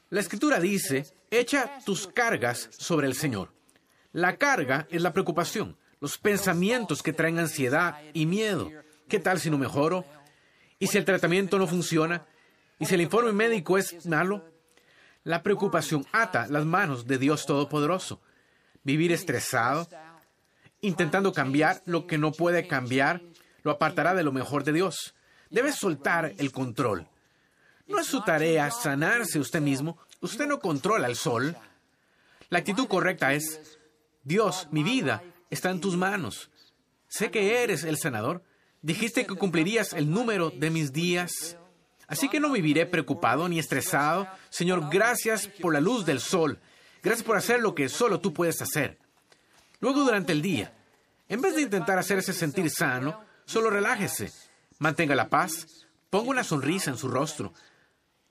La 0.09 0.19
escritura 0.19 0.59
dice, 0.59 1.07
echa 1.31 1.79
tus 1.85 2.07
cargas 2.07 2.69
sobre 2.71 3.07
el 3.07 3.15
Señor. 3.15 3.53
La 4.11 4.37
carga 4.37 4.87
es 4.91 5.01
la 5.01 5.13
preocupación, 5.13 5.77
los 5.99 6.17
pensamientos 6.17 7.01
que 7.01 7.13
traen 7.13 7.39
ansiedad 7.39 7.97
y 8.13 8.25
miedo. 8.25 8.69
¿Qué 9.07 9.19
tal 9.19 9.39
si 9.39 9.49
no 9.49 9.57
mejoro? 9.57 10.05
¿Y 10.77 10.87
si 10.87 10.97
el 10.97 11.05
tratamiento 11.05 11.57
no 11.57 11.65
funciona? 11.65 12.25
¿Y 12.77 12.85
si 12.85 12.95
el 12.95 13.01
informe 13.01 13.31
médico 13.31 13.77
es 13.77 14.05
malo? 14.05 14.43
La 15.23 15.43
preocupación 15.43 16.05
ata 16.11 16.47
las 16.47 16.65
manos 16.65 17.07
de 17.07 17.17
Dios 17.17 17.45
Todopoderoso. 17.45 18.21
Vivir 18.83 19.11
estresado, 19.11 19.87
intentando 20.81 21.31
cambiar 21.31 21.81
lo 21.85 22.07
que 22.07 22.17
no 22.17 22.31
puede 22.31 22.67
cambiar, 22.67 23.21
lo 23.63 23.71
apartará 23.71 24.13
de 24.13 24.23
lo 24.23 24.31
mejor 24.31 24.63
de 24.63 24.73
Dios. 24.73 25.15
Debe 25.49 25.71
soltar 25.71 26.33
el 26.37 26.51
control. 26.51 27.07
No 27.87 27.99
es 27.99 28.07
su 28.07 28.21
tarea 28.21 28.71
sanarse 28.71 29.39
usted 29.39 29.61
mismo. 29.61 29.97
Usted 30.21 30.47
no 30.47 30.59
controla 30.59 31.07
el 31.07 31.15
sol. 31.15 31.55
La 32.49 32.59
actitud 32.59 32.87
correcta 32.87 33.33
es, 33.33 33.79
Dios, 34.23 34.67
mi 34.71 34.83
vida 34.83 35.23
está 35.49 35.69
en 35.69 35.81
tus 35.81 35.97
manos. 35.97 36.49
Sé 37.07 37.31
que 37.31 37.63
eres 37.63 37.83
el 37.83 37.97
sanador. 37.97 38.43
Dijiste 38.81 39.25
que 39.25 39.35
cumplirías 39.35 39.93
el 39.93 40.09
número 40.09 40.49
de 40.49 40.69
mis 40.69 40.93
días. 40.93 41.57
Así 42.07 42.29
que 42.29 42.39
no 42.39 42.51
viviré 42.51 42.85
preocupado 42.85 43.47
ni 43.49 43.59
estresado. 43.59 44.27
Señor, 44.49 44.89
gracias 44.89 45.47
por 45.47 45.73
la 45.73 45.81
luz 45.81 46.05
del 46.05 46.19
sol. 46.19 46.59
Gracias 47.03 47.25
por 47.25 47.35
hacer 47.35 47.59
lo 47.59 47.75
que 47.75 47.89
solo 47.89 48.19
tú 48.19 48.33
puedes 48.33 48.61
hacer. 48.61 49.00
Luego 49.81 50.05
durante 50.05 50.31
el 50.31 50.41
día, 50.41 50.73
en 51.27 51.41
vez 51.41 51.55
de 51.55 51.61
intentar 51.61 51.97
hacerse 51.99 52.33
sentir 52.33 52.69
sano, 52.69 53.23
solo 53.45 53.69
relájese. 53.69 54.31
Mantenga 54.79 55.15
la 55.15 55.29
paz. 55.29 55.67
Ponga 56.09 56.29
una 56.29 56.43
sonrisa 56.43 56.91
en 56.91 56.97
su 56.97 57.07
rostro. 57.07 57.53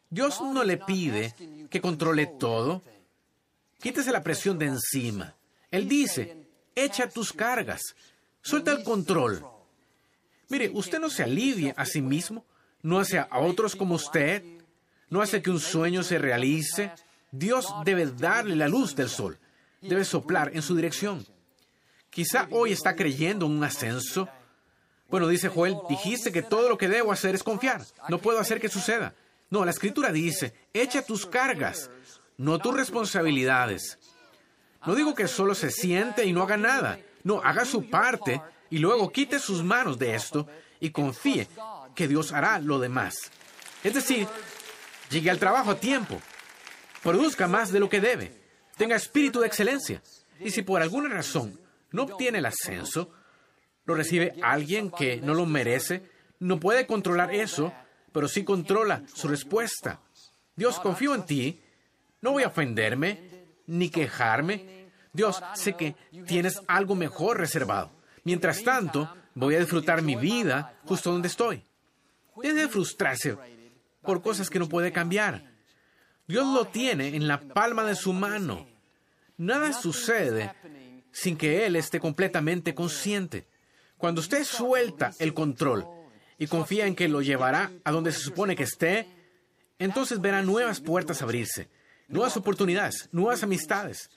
Dios 0.08 0.40
no 0.40 0.64
le 0.64 0.76
pide 0.76 1.34
que 1.70 1.80
controle 1.80 2.26
todo. 2.26 2.82
Quítese 3.80 4.12
la 4.12 4.22
presión 4.22 4.58
de 4.58 4.66
encima. 4.66 5.34
Él 5.70 5.88
dice, 5.88 6.46
echa 6.74 7.08
tus 7.08 7.32
cargas, 7.32 7.80
suelta 8.42 8.72
el 8.72 8.82
control. 8.82 9.44
Mire, 10.48 10.70
usted 10.74 10.98
no 10.98 11.08
se 11.08 11.22
alivia 11.22 11.72
a 11.76 11.86
sí 11.86 12.02
mismo, 12.02 12.44
no 12.82 12.98
hace 12.98 13.18
a 13.18 13.28
otros 13.38 13.76
como 13.76 13.94
usted, 13.94 14.42
no 15.08 15.22
hace 15.22 15.40
que 15.42 15.50
un 15.50 15.60
sueño 15.60 16.02
se 16.02 16.18
realice. 16.18 16.92
Dios 17.30 17.72
debe 17.84 18.06
darle 18.06 18.56
la 18.56 18.68
luz 18.68 18.96
del 18.96 19.08
sol, 19.08 19.38
debe 19.80 20.04
soplar 20.04 20.50
en 20.54 20.62
su 20.62 20.74
dirección. 20.74 21.24
Quizá 22.10 22.48
hoy 22.50 22.72
está 22.72 22.96
creyendo 22.96 23.46
en 23.46 23.52
un 23.52 23.64
ascenso. 23.64 24.28
Bueno, 25.08 25.28
dice 25.28 25.48
Joel, 25.48 25.76
dijiste 25.88 26.32
que 26.32 26.42
todo 26.42 26.68
lo 26.68 26.76
que 26.76 26.88
debo 26.88 27.12
hacer 27.12 27.34
es 27.34 27.42
confiar. 27.42 27.82
No 28.08 28.18
puedo 28.18 28.40
hacer 28.40 28.60
que 28.60 28.68
suceda. 28.68 29.14
No, 29.48 29.64
la 29.64 29.70
escritura 29.70 30.12
dice, 30.12 30.54
echa 30.72 31.02
tus 31.02 31.26
cargas, 31.26 31.90
no 32.36 32.58
tus 32.58 32.74
responsabilidades. 32.74 33.98
No 34.86 34.94
digo 34.94 35.14
que 35.14 35.28
solo 35.28 35.54
se 35.54 35.70
siente 35.70 36.24
y 36.24 36.32
no 36.32 36.42
haga 36.42 36.56
nada. 36.56 37.00
No, 37.22 37.40
haga 37.42 37.64
su 37.64 37.88
parte 37.90 38.40
y 38.70 38.78
luego 38.78 39.10
quite 39.10 39.38
sus 39.38 39.62
manos 39.62 39.98
de 39.98 40.14
esto 40.14 40.46
y 40.80 40.90
confíe 40.90 41.48
que 41.94 42.08
Dios 42.08 42.32
hará 42.32 42.58
lo 42.58 42.78
demás. 42.78 43.14
Es 43.84 43.94
decir, 43.94 44.26
llegue 45.10 45.30
al 45.30 45.38
trabajo 45.38 45.72
a 45.72 45.80
tiempo, 45.80 46.20
produzca 47.02 47.46
más 47.46 47.72
de 47.72 47.80
lo 47.80 47.88
que 47.88 48.00
debe, 48.00 48.32
tenga 48.76 48.96
espíritu 48.96 49.40
de 49.40 49.48
excelencia. 49.48 50.02
Y 50.38 50.50
si 50.50 50.62
por 50.62 50.80
alguna 50.80 51.08
razón 51.10 51.59
no 51.92 52.04
obtiene 52.04 52.38
el 52.38 52.46
ascenso, 52.46 53.10
lo 53.84 53.94
recibe 53.94 54.34
alguien 54.42 54.90
que 54.90 55.20
no 55.20 55.34
lo 55.34 55.46
merece, 55.46 56.08
no 56.38 56.60
puede 56.60 56.86
controlar 56.86 57.34
eso, 57.34 57.72
pero 58.12 58.28
sí 58.28 58.44
controla 58.44 59.02
su 59.12 59.28
respuesta. 59.28 60.00
Dios, 60.56 60.78
confío 60.80 61.14
en 61.14 61.24
ti, 61.24 61.62
no 62.20 62.32
voy 62.32 62.42
a 62.42 62.48
ofenderme, 62.48 63.30
ni 63.66 63.88
quejarme. 63.88 64.90
Dios, 65.12 65.42
sé 65.54 65.74
que 65.74 65.96
tienes 66.26 66.60
algo 66.66 66.94
mejor 66.94 67.38
reservado. 67.38 67.90
Mientras 68.24 68.62
tanto, 68.62 69.12
voy 69.34 69.54
a 69.54 69.60
disfrutar 69.60 70.02
mi 70.02 70.16
vida 70.16 70.78
justo 70.84 71.10
donde 71.10 71.28
estoy. 71.28 71.64
Deje 72.36 72.54
de 72.54 72.68
frustrarse 72.68 73.36
por 74.02 74.22
cosas 74.22 74.50
que 74.50 74.58
no 74.58 74.68
puede 74.68 74.92
cambiar. 74.92 75.50
Dios 76.26 76.46
lo 76.46 76.66
tiene 76.66 77.16
en 77.16 77.26
la 77.26 77.40
palma 77.40 77.84
de 77.84 77.96
su 77.96 78.12
mano. 78.12 78.68
Nada 79.36 79.72
sucede 79.72 80.52
sin 81.12 81.36
que 81.36 81.66
Él 81.66 81.76
esté 81.76 82.00
completamente 82.00 82.74
consciente. 82.74 83.46
Cuando 83.96 84.20
usted 84.20 84.44
suelta 84.44 85.12
el 85.18 85.34
control 85.34 85.86
y 86.38 86.46
confía 86.46 86.86
en 86.86 86.94
que 86.94 87.08
lo 87.08 87.22
llevará 87.22 87.70
a 87.84 87.90
donde 87.90 88.12
se 88.12 88.20
supone 88.20 88.56
que 88.56 88.62
esté, 88.62 89.06
entonces 89.78 90.20
verá 90.20 90.42
nuevas 90.42 90.80
puertas 90.80 91.22
abrirse 91.22 91.68
nuevas 92.10 92.36
oportunidades, 92.36 93.08
nuevas 93.12 93.42
amistades. 93.42 94.10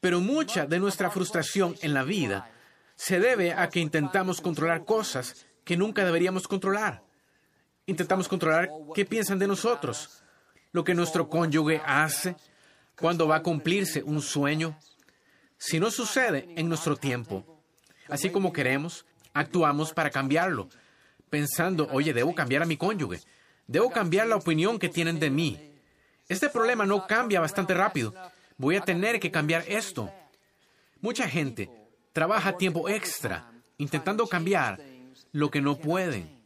Pero 0.00 0.20
mucha 0.20 0.66
de 0.66 0.80
nuestra 0.80 1.10
frustración 1.10 1.76
en 1.82 1.94
la 1.94 2.02
vida 2.02 2.50
se 2.96 3.20
debe 3.20 3.52
a 3.52 3.68
que 3.68 3.80
intentamos 3.80 4.40
controlar 4.40 4.84
cosas 4.84 5.46
que 5.64 5.76
nunca 5.76 6.04
deberíamos 6.04 6.48
controlar. 6.48 7.02
Intentamos 7.86 8.28
controlar 8.28 8.70
qué 8.94 9.04
piensan 9.04 9.38
de 9.38 9.46
nosotros, 9.46 10.22
lo 10.72 10.84
que 10.84 10.94
nuestro 10.94 11.28
cónyuge 11.28 11.82
hace, 11.84 12.36
cuándo 12.98 13.28
va 13.28 13.36
a 13.36 13.42
cumplirse 13.42 14.02
un 14.02 14.22
sueño. 14.22 14.78
Si 15.60 15.78
no 15.78 15.90
sucede 15.90 16.48
en 16.56 16.70
nuestro 16.70 16.96
tiempo, 16.96 17.44
así 18.08 18.30
como 18.30 18.50
queremos, 18.50 19.04
actuamos 19.34 19.92
para 19.92 20.08
cambiarlo, 20.08 20.70
pensando, 21.28 21.86
oye, 21.92 22.14
debo 22.14 22.34
cambiar 22.34 22.62
a 22.62 22.66
mi 22.66 22.78
cónyuge, 22.78 23.20
debo 23.66 23.90
cambiar 23.90 24.26
la 24.26 24.36
opinión 24.36 24.78
que 24.78 24.88
tienen 24.88 25.20
de 25.20 25.28
mí, 25.28 25.70
este 26.30 26.48
problema 26.48 26.86
no 26.86 27.06
cambia 27.06 27.40
bastante 27.40 27.74
rápido. 27.74 28.14
Voy 28.56 28.76
a 28.76 28.80
tener 28.80 29.20
que 29.20 29.30
cambiar 29.30 29.64
esto. 29.66 30.10
Mucha 31.00 31.28
gente 31.28 31.68
trabaja 32.12 32.56
tiempo 32.56 32.88
extra 32.88 33.52
intentando 33.76 34.28
cambiar 34.28 34.80
lo 35.32 35.50
que 35.50 35.60
no 35.60 35.76
pueden. 35.76 36.40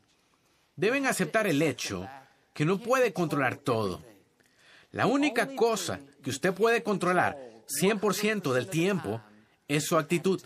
Deben 0.74 1.06
aceptar 1.06 1.46
el 1.46 1.62
hecho 1.62 2.08
que 2.52 2.64
no 2.64 2.78
puede 2.78 3.12
controlar 3.12 3.58
todo. 3.58 4.02
La 4.90 5.06
única 5.06 5.54
cosa 5.54 6.00
que 6.22 6.30
usted 6.30 6.52
puede 6.52 6.82
controlar 6.82 7.53
100% 7.68 8.52
del 8.52 8.68
tiempo 8.68 9.20
es 9.68 9.84
su 9.84 9.96
actitud. 9.96 10.42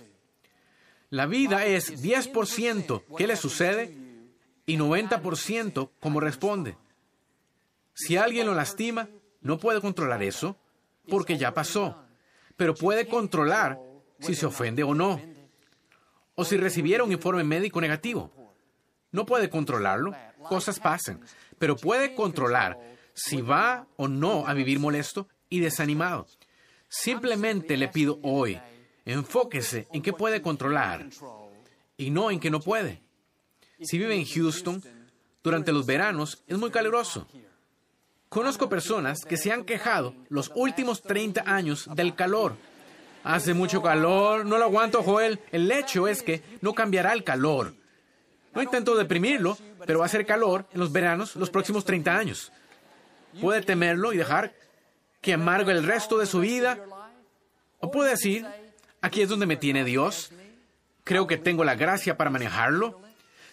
La 1.11 1.27
vida 1.27 1.65
es 1.65 2.03
10% 2.03 3.03
qué 3.17 3.27
le 3.27 3.37
sucede 3.37 3.97
y 4.67 4.77
90% 4.77 5.91
cómo 6.01 6.21
responde. 6.21 6.77
Si 7.95 8.17
alguien 8.17 8.47
lo 8.47 8.55
lastima, 8.55 9.09
no 9.41 9.59
puede 9.59 9.81
controlar 9.81 10.23
eso 10.23 10.57
porque 11.09 11.39
ya 11.39 11.55
pasó, 11.55 12.05
pero 12.57 12.75
puede 12.75 13.07
controlar 13.09 13.79
si 14.21 14.35
se 14.35 14.47
ofende 14.47 14.83
o 14.83 14.95
no. 14.95 15.21
o 16.35 16.45
si 16.45 16.57
recibiera 16.57 17.03
un 17.03 17.11
informe 17.11 17.43
médico 17.43 17.81
negativo. 17.81 18.31
No 19.11 19.27
puede 19.27 19.51
controlarlo, 19.51 20.15
cosas 20.49 20.79
pasan, 20.79 21.21
pero 21.59 21.75
puede 21.75 22.15
controlar 22.15 22.79
si 23.13 23.41
va 23.41 23.89
o 23.97 24.07
no 24.07 24.47
a 24.47 24.55
vivir 24.55 24.79
molesto 24.79 25.27
y 25.49 25.59
desanimado. 25.59 26.27
Simplemente 26.89 27.77
le 27.77 27.89
pido 27.89 28.19
hoy, 28.23 28.59
enfóquese 29.05 29.87
en 29.93 30.03
qué 30.03 30.13
puede 30.13 30.41
controlar 30.41 31.07
y 31.97 32.11
no 32.11 32.31
en 32.31 32.41
qué 32.41 32.51
no 32.51 32.61
puede. 32.61 33.03
Si 33.81 33.99
vive 33.99 34.15
en 34.15 34.25
Houston, 34.25 34.83
durante 35.43 35.73
los 35.73 35.87
veranos 35.87 36.43
es 36.47 36.59
muy 36.59 36.71
caluroso. 36.71 37.27
Conozco 38.29 38.69
personas 38.69 39.25
que 39.25 39.37
se 39.37 39.53
han 39.53 39.65
quejado 39.65 40.15
los 40.29 40.51
últimos 40.55 41.03
30 41.03 41.43
años 41.47 41.89
del 41.95 42.15
calor. 42.15 42.57
Hace 43.25 43.55
mucho 43.55 43.83
calor, 43.83 44.45
no 44.45 44.59
lo 44.59 44.65
aguanto, 44.65 45.03
Joel. 45.03 45.41
El 45.51 45.71
hecho 45.71 46.09
es 46.09 46.23
que 46.23 46.43
no 46.61 46.75
cambiará 46.75 47.13
el 47.13 47.25
calor. 47.25 47.75
No 48.55 48.63
intento 48.63 48.97
deprimirlo, 48.97 49.57
pero 49.87 50.01
va 50.01 50.07
a 50.07 50.11
ser 50.11 50.27
calor 50.27 50.67
en 50.73 50.81
los 50.81 50.93
veranos 50.93 51.37
los 51.37 51.51
próximos 51.51 51.85
30 51.85 52.17
años. 52.17 52.53
Puede 53.41 53.63
temerlo 53.63 54.13
y 54.13 54.17
dejar 54.17 54.53
que 55.29 55.35
amargue 55.35 55.73
el 55.73 55.85
resto 55.85 56.17
de 56.17 56.25
su 56.25 56.41
vida. 56.41 56.79
O 57.81 57.91
puede 57.91 58.13
decir, 58.13 58.47
aquí 59.03 59.21
es 59.21 59.29
donde 59.29 59.45
me 59.45 59.59
tiene 59.59 59.85
Dios. 59.85 60.31
Creo 61.05 61.27
que 61.27 61.37
tengo 61.37 61.65
la 61.65 61.75
gracia 61.75 62.17
para 62.17 62.31
manejarlo. 62.31 62.99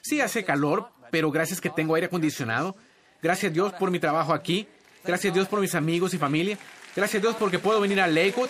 Sí 0.01 0.21
hace 0.21 0.45
calor, 0.45 0.87
pero 1.11 1.31
gracias 1.31 1.59
que 1.59 1.69
tengo 1.69 1.95
aire 1.95 2.07
acondicionado. 2.07 2.77
Gracias 3.21 3.51
Dios 3.51 3.73
por 3.73 3.91
mi 3.91 3.99
trabajo 3.99 4.33
aquí. 4.33 4.69
Gracias 5.03 5.33
Dios 5.33 5.49
por 5.49 5.59
mis 5.59 5.75
amigos 5.75 6.13
y 6.13 6.17
familia. 6.17 6.57
Gracias 6.95 7.21
Dios 7.21 7.35
porque 7.37 7.59
puedo 7.59 7.81
venir 7.81 7.99
a 7.99 8.07
Lakewood. 8.07 8.47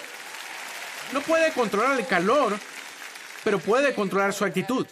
No 1.12 1.22
puede 1.22 1.52
controlar 1.52 2.00
el 2.00 2.06
calor, 2.06 2.54
pero 3.44 3.58
puede 3.58 3.96
controlar 3.96 4.34
su 4.34 4.46
actitud. 4.46 4.86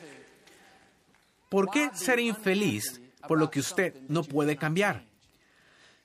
¿Por 1.49 1.69
qué 1.69 1.91
ser 1.93 2.19
infeliz 2.19 2.99
por 3.27 3.37
lo 3.37 3.51
que 3.51 3.59
usted 3.59 3.93
no 4.07 4.23
puede 4.23 4.57
cambiar? 4.57 5.12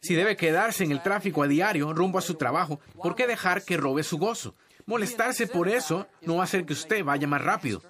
Si 0.01 0.15
debe 0.15 0.37
quedarse 0.37 0.85
en 0.85 0.93
el 0.93 1.03
tráfico 1.03 1.43
a 1.43 1.49
diario 1.49 1.93
rumbo 1.93 2.19
a 2.19 2.23
su 2.23 2.35
trabajo, 2.35 2.81
¿por 3.03 3.15
qué 3.15 3.27
dejar 3.27 3.65
que 3.65 3.77
robe 3.77 4.03
su 4.05 4.19
gozo? 4.19 4.55
Molestarse 4.87 5.47
por 5.47 5.69
eso 5.69 6.07
no 6.23 6.37
va 6.37 6.43
a 6.43 6.45
hacer 6.45 6.65
que 6.65 6.73
usted 6.73 7.05
vaya 7.05 7.27
más 7.27 7.43
rápido. 7.43 7.83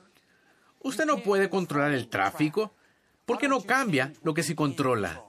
Usted 0.80 1.04
no 1.04 1.18
puede 1.18 1.50
controlar 1.50 1.92
el 1.92 2.08
tráfico. 2.08 2.74
¿Por 3.26 3.38
qué 3.38 3.46
no 3.46 3.60
cambia 3.60 4.12
lo 4.22 4.32
que 4.32 4.42
sí 4.42 4.54
controla? 4.54 5.22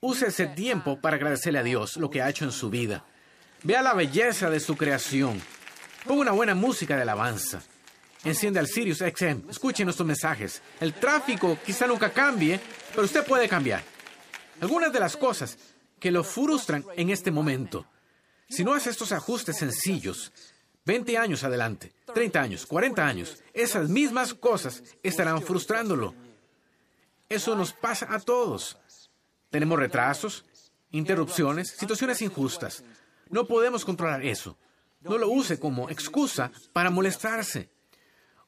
Use 0.00 0.26
ese 0.26 0.46
tiempo 0.46 1.00
para 1.00 1.16
agradecerle 1.16 1.58
a 1.58 1.62
Dios 1.62 1.96
lo 1.98 2.10
que 2.10 2.22
ha 2.22 2.28
hecho 2.28 2.44
en 2.44 2.52
su 2.52 2.70
vida. 2.70 3.04
Vea 3.62 3.82
la 3.82 3.94
belleza 3.94 4.50
de 4.50 4.60
su 4.60 4.76
creación. 4.76 5.40
Ponga 6.04 6.22
una 6.22 6.32
buena 6.32 6.54
música 6.54 6.96
de 6.96 7.02
alabanza. 7.02 7.62
Enciende 8.24 8.58
al 8.58 8.66
Sirius 8.66 8.98
XM. 8.98 9.50
Escuche 9.50 9.84
nuestros 9.84 10.06
mensajes. 10.06 10.62
El 10.80 10.94
tráfico 10.94 11.58
quizá 11.64 11.86
nunca 11.86 12.10
cambie, 12.10 12.58
pero 12.90 13.04
usted 13.04 13.24
puede 13.24 13.48
cambiar. 13.48 13.82
Algunas 14.60 14.92
de 14.92 15.00
las 15.00 15.16
cosas 15.16 15.58
que 16.04 16.10
lo 16.10 16.22
frustran 16.22 16.84
en 16.96 17.08
este 17.08 17.30
momento. 17.30 17.86
Si 18.46 18.62
no 18.62 18.74
hace 18.74 18.90
estos 18.90 19.10
ajustes 19.10 19.56
sencillos, 19.56 20.32
20 20.84 21.16
años 21.16 21.44
adelante, 21.44 21.94
30 22.12 22.42
años, 22.42 22.66
40 22.66 23.06
años, 23.06 23.42
esas 23.54 23.88
mismas 23.88 24.34
cosas 24.34 24.82
estarán 25.02 25.40
frustrándolo. 25.40 26.14
Eso 27.26 27.56
nos 27.56 27.72
pasa 27.72 28.06
a 28.10 28.20
todos. 28.20 28.76
Tenemos 29.48 29.78
retrasos, 29.78 30.44
interrupciones, 30.90 31.70
situaciones 31.70 32.20
injustas. 32.20 32.84
No 33.30 33.46
podemos 33.46 33.82
controlar 33.82 34.26
eso. 34.26 34.58
No 35.00 35.16
lo 35.16 35.30
use 35.30 35.58
como 35.58 35.88
excusa 35.88 36.52
para 36.74 36.90
molestarse. 36.90 37.70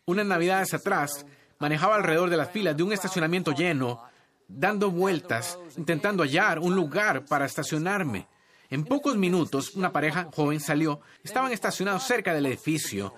Unas 0.05 0.27
navidades 0.27 0.75
atrás, 0.75 1.25
manejaba 1.59 1.97
alrededor 1.97 2.29
de 2.29 2.37
las 2.37 2.51
filas 2.51 2.77
de 2.77 2.83
un 2.83 2.93
estacionamiento 2.93 3.53
lleno, 3.53 4.03
dando 4.49 4.91
vueltas, 4.91 5.59
intentando 5.77 6.23
hallar 6.23 6.59
un 6.59 6.75
lugar 6.75 7.25
para 7.25 7.47
estacionarme. 7.47 8.27
En 8.71 8.85
pocos 8.85 9.17
minutos, 9.17 9.75
una 9.75 9.93
pareja 9.93 10.29
joven 10.35 10.61
salió. 10.61 11.01
Estaban 11.23 11.53
estacionados 11.53 12.03
cerca 12.05 12.35
del 12.35 12.47
edificio. 12.47 13.15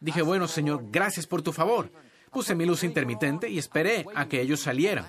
Dije, 0.00 0.22
bueno, 0.22 0.48
señor, 0.48 0.84
gracias 0.90 1.26
por 1.26 1.42
tu 1.42 1.52
favor. 1.52 1.92
Puse 2.30 2.54
mi 2.54 2.66
luz 2.66 2.84
intermitente 2.84 3.48
y 3.48 3.58
esperé 3.58 4.06
a 4.14 4.26
que 4.26 4.40
ellos 4.40 4.60
salieran. 4.60 5.06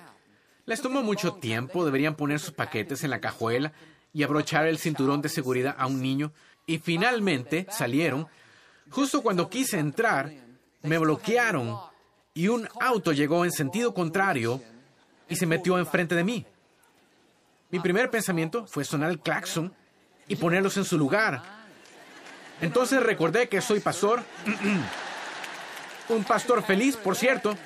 Les 0.66 0.80
tomó 0.80 1.02
mucho 1.02 1.34
tiempo, 1.34 1.84
deberían 1.84 2.14
poner 2.14 2.38
sus 2.38 2.52
paquetes 2.52 3.02
en 3.02 3.10
la 3.10 3.20
cajuela 3.20 3.72
y 4.12 4.22
abrochar 4.22 4.66
el 4.66 4.78
cinturón 4.78 5.22
de 5.22 5.28
seguridad 5.28 5.74
a 5.78 5.86
un 5.86 6.00
niño. 6.00 6.32
Y 6.66 6.78
finalmente 6.78 7.66
salieron. 7.70 8.28
Justo 8.90 9.22
cuando 9.22 9.48
quise 9.48 9.78
entrar, 9.78 10.32
me 10.82 10.98
bloquearon 10.98 11.76
y 12.34 12.48
un 12.48 12.68
auto 12.80 13.12
llegó 13.12 13.44
en 13.44 13.52
sentido 13.52 13.94
contrario 13.94 14.62
y 15.32 15.36
se 15.36 15.46
metió 15.46 15.78
enfrente 15.78 16.14
de 16.14 16.24
mí. 16.24 16.44
Mi 17.70 17.80
primer 17.80 18.10
pensamiento 18.10 18.66
fue 18.66 18.84
sonar 18.84 19.10
el 19.10 19.18
claxon 19.18 19.72
y 20.28 20.36
ponerlos 20.36 20.76
en 20.76 20.84
su 20.84 20.98
lugar. 20.98 21.42
Entonces 22.60 23.02
recordé 23.02 23.48
que 23.48 23.62
soy 23.62 23.80
pastor, 23.80 24.22
un 26.10 26.24
pastor 26.24 26.62
feliz, 26.62 26.98
por 26.98 27.16
cierto. 27.16 27.56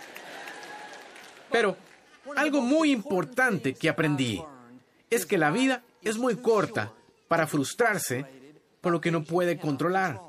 Pero 1.50 1.76
algo 2.36 2.60
muy 2.60 2.92
importante 2.92 3.74
que 3.74 3.88
aprendí 3.88 4.40
es 5.10 5.26
que 5.26 5.36
la 5.36 5.50
vida 5.50 5.82
es 6.02 6.18
muy 6.18 6.36
corta 6.36 6.92
para 7.26 7.48
frustrarse 7.48 8.24
por 8.80 8.92
lo 8.92 9.00
que 9.00 9.10
no 9.10 9.24
puede 9.24 9.58
controlar. 9.58 10.20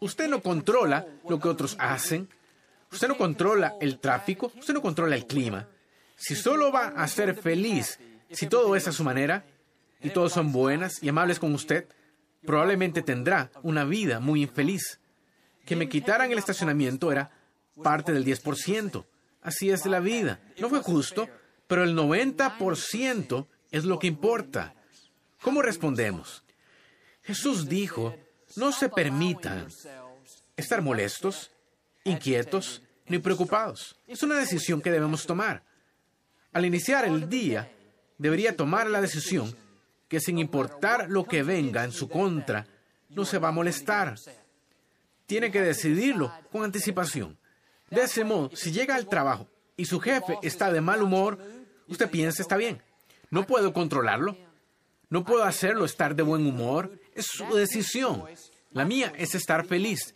Usted 0.00 0.28
no 0.28 0.42
controla 0.42 1.06
lo 1.26 1.40
que 1.40 1.48
otros 1.48 1.76
hacen. 1.78 2.28
Usted 2.90 3.08
no 3.08 3.16
controla 3.16 3.74
el 3.80 3.98
tráfico. 4.00 4.52
Usted 4.54 4.74
no 4.74 4.82
controla 4.82 5.16
el 5.16 5.26
clima. 5.26 5.66
Si 6.22 6.36
solo 6.36 6.70
va 6.70 6.86
a 6.86 7.08
ser 7.08 7.34
feliz, 7.34 7.98
si 8.30 8.46
todo 8.46 8.76
es 8.76 8.86
a 8.86 8.92
su 8.92 9.02
manera, 9.02 9.44
y 10.00 10.10
todos 10.10 10.32
son 10.32 10.52
buenas 10.52 11.02
y 11.02 11.08
amables 11.08 11.40
con 11.40 11.52
usted, 11.52 11.88
probablemente 12.46 13.02
tendrá 13.02 13.50
una 13.64 13.84
vida 13.84 14.20
muy 14.20 14.42
infeliz. 14.42 15.00
Que 15.66 15.74
me 15.74 15.88
quitaran 15.88 16.30
el 16.30 16.38
estacionamiento 16.38 17.10
era 17.10 17.32
parte 17.82 18.12
del 18.12 18.24
10%. 18.24 19.04
Así 19.42 19.70
es 19.70 19.84
la 19.86 19.98
vida. 19.98 20.38
No 20.60 20.68
fue 20.68 20.78
justo, 20.78 21.28
pero 21.66 21.82
el 21.82 21.96
90% 21.96 23.48
es 23.72 23.84
lo 23.84 23.98
que 23.98 24.06
importa. 24.06 24.76
¿Cómo 25.40 25.60
respondemos? 25.60 26.44
Jesús 27.22 27.68
dijo, 27.68 28.14
no 28.54 28.70
se 28.70 28.88
permitan 28.88 29.66
estar 30.56 30.82
molestos, 30.82 31.50
inquietos 32.04 32.80
ni 33.06 33.18
preocupados. 33.18 33.96
Es 34.06 34.22
una 34.22 34.36
decisión 34.36 34.80
que 34.80 34.92
debemos 34.92 35.26
tomar. 35.26 35.64
Al 36.52 36.64
iniciar 36.64 37.04
el 37.04 37.28
día, 37.28 37.70
debería 38.18 38.56
tomar 38.56 38.88
la 38.88 39.00
decisión 39.00 39.54
que 40.08 40.20
sin 40.20 40.38
importar 40.38 41.08
lo 41.08 41.24
que 41.24 41.42
venga 41.42 41.84
en 41.84 41.92
su 41.92 42.08
contra, 42.08 42.66
no 43.08 43.24
se 43.24 43.38
va 43.38 43.48
a 43.48 43.52
molestar. 43.52 44.14
Tiene 45.26 45.50
que 45.50 45.62
decidirlo 45.62 46.32
con 46.50 46.64
anticipación. 46.64 47.38
De 47.88 48.02
ese 48.02 48.24
modo, 48.24 48.50
si 48.54 48.72
llega 48.72 48.94
al 48.94 49.08
trabajo 49.08 49.48
y 49.76 49.86
su 49.86 50.00
jefe 50.00 50.38
está 50.42 50.70
de 50.70 50.82
mal 50.82 51.02
humor, 51.02 51.38
usted 51.88 52.10
piensa 52.10 52.42
está 52.42 52.56
bien. 52.56 52.82
No 53.30 53.46
puedo 53.46 53.72
controlarlo. 53.72 54.36
No 55.08 55.24
puedo 55.24 55.44
hacerlo 55.44 55.86
estar 55.86 56.14
de 56.14 56.22
buen 56.22 56.46
humor. 56.46 56.98
Es 57.14 57.26
su 57.26 57.46
decisión. 57.54 58.24
La 58.72 58.84
mía 58.84 59.12
es 59.16 59.34
estar 59.34 59.66
feliz. 59.66 60.14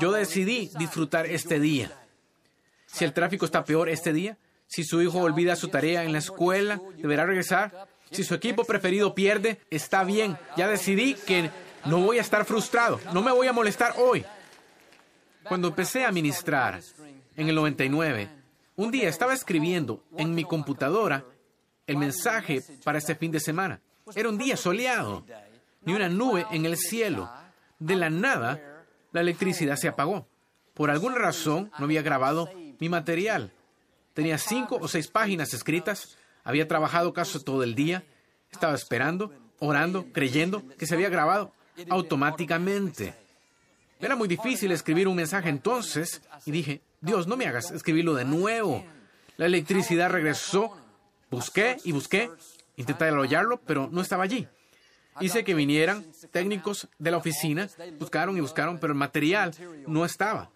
Yo 0.00 0.12
decidí 0.12 0.70
disfrutar 0.78 1.26
este 1.26 1.58
día. 1.58 1.90
Si 2.86 3.04
el 3.04 3.14
tráfico 3.14 3.46
está 3.46 3.64
peor 3.64 3.88
este 3.88 4.12
día, 4.12 4.36
si 4.68 4.84
su 4.84 5.02
hijo 5.02 5.18
olvida 5.20 5.56
su 5.56 5.68
tarea 5.68 6.04
en 6.04 6.12
la 6.12 6.18
escuela, 6.18 6.80
deberá 6.98 7.24
regresar. 7.24 7.88
Si 8.10 8.22
su 8.22 8.34
equipo 8.34 8.64
preferido 8.64 9.14
pierde, 9.14 9.60
está 9.70 10.04
bien. 10.04 10.38
Ya 10.56 10.68
decidí 10.68 11.14
que 11.14 11.50
no 11.86 12.00
voy 12.00 12.18
a 12.18 12.20
estar 12.20 12.44
frustrado. 12.44 13.00
No 13.12 13.22
me 13.22 13.32
voy 13.32 13.46
a 13.46 13.52
molestar 13.52 13.94
hoy. 13.96 14.24
Cuando 15.44 15.68
empecé 15.68 16.04
a 16.04 16.12
ministrar 16.12 16.80
en 17.34 17.48
el 17.48 17.54
99, 17.54 18.28
un 18.76 18.90
día 18.90 19.08
estaba 19.08 19.32
escribiendo 19.32 20.04
en 20.16 20.34
mi 20.34 20.44
computadora 20.44 21.24
el 21.86 21.96
mensaje 21.96 22.62
para 22.84 22.98
este 22.98 23.14
fin 23.14 23.32
de 23.32 23.40
semana. 23.40 23.80
Era 24.14 24.28
un 24.28 24.36
día 24.36 24.56
soleado, 24.58 25.24
ni 25.82 25.94
una 25.94 26.10
nube 26.10 26.46
en 26.50 26.66
el 26.66 26.76
cielo. 26.76 27.30
De 27.78 27.96
la 27.96 28.10
nada, 28.10 28.84
la 29.12 29.22
electricidad 29.22 29.76
se 29.76 29.88
apagó. 29.88 30.28
Por 30.74 30.90
alguna 30.90 31.16
razón, 31.16 31.72
no 31.78 31.86
había 31.86 32.02
grabado 32.02 32.50
mi 32.78 32.90
material. 32.90 33.50
Tenía 34.18 34.36
cinco 34.36 34.80
o 34.82 34.88
seis 34.88 35.06
páginas 35.06 35.54
escritas, 35.54 36.18
había 36.42 36.66
trabajado 36.66 37.12
casi 37.12 37.38
todo 37.38 37.62
el 37.62 37.76
día, 37.76 38.02
estaba 38.50 38.74
esperando, 38.74 39.32
orando, 39.60 40.06
creyendo 40.12 40.66
que 40.76 40.88
se 40.88 40.96
había 40.96 41.08
grabado 41.08 41.52
automáticamente. 41.88 43.14
Era 44.00 44.16
muy 44.16 44.26
difícil 44.26 44.72
escribir 44.72 45.06
un 45.06 45.14
mensaje 45.14 45.48
entonces 45.50 46.20
y 46.44 46.50
dije, 46.50 46.80
Dios, 47.00 47.28
no 47.28 47.36
me 47.36 47.46
hagas 47.46 47.70
escribirlo 47.70 48.14
de 48.14 48.24
nuevo. 48.24 48.84
La 49.36 49.46
electricidad 49.46 50.10
regresó, 50.10 50.76
busqué 51.30 51.76
y 51.84 51.92
busqué, 51.92 52.28
intenté 52.74 53.04
hallarlo, 53.04 53.60
pero 53.60 53.88
no 53.92 54.00
estaba 54.00 54.24
allí. 54.24 54.48
Hice 55.20 55.44
que 55.44 55.54
vinieran 55.54 56.04
técnicos 56.32 56.88
de 56.98 57.12
la 57.12 57.18
oficina, 57.18 57.68
buscaron 58.00 58.36
y 58.36 58.40
buscaron, 58.40 58.80
pero 58.80 58.92
el 58.92 58.98
material 58.98 59.54
no 59.86 60.04
estaba. 60.04 60.50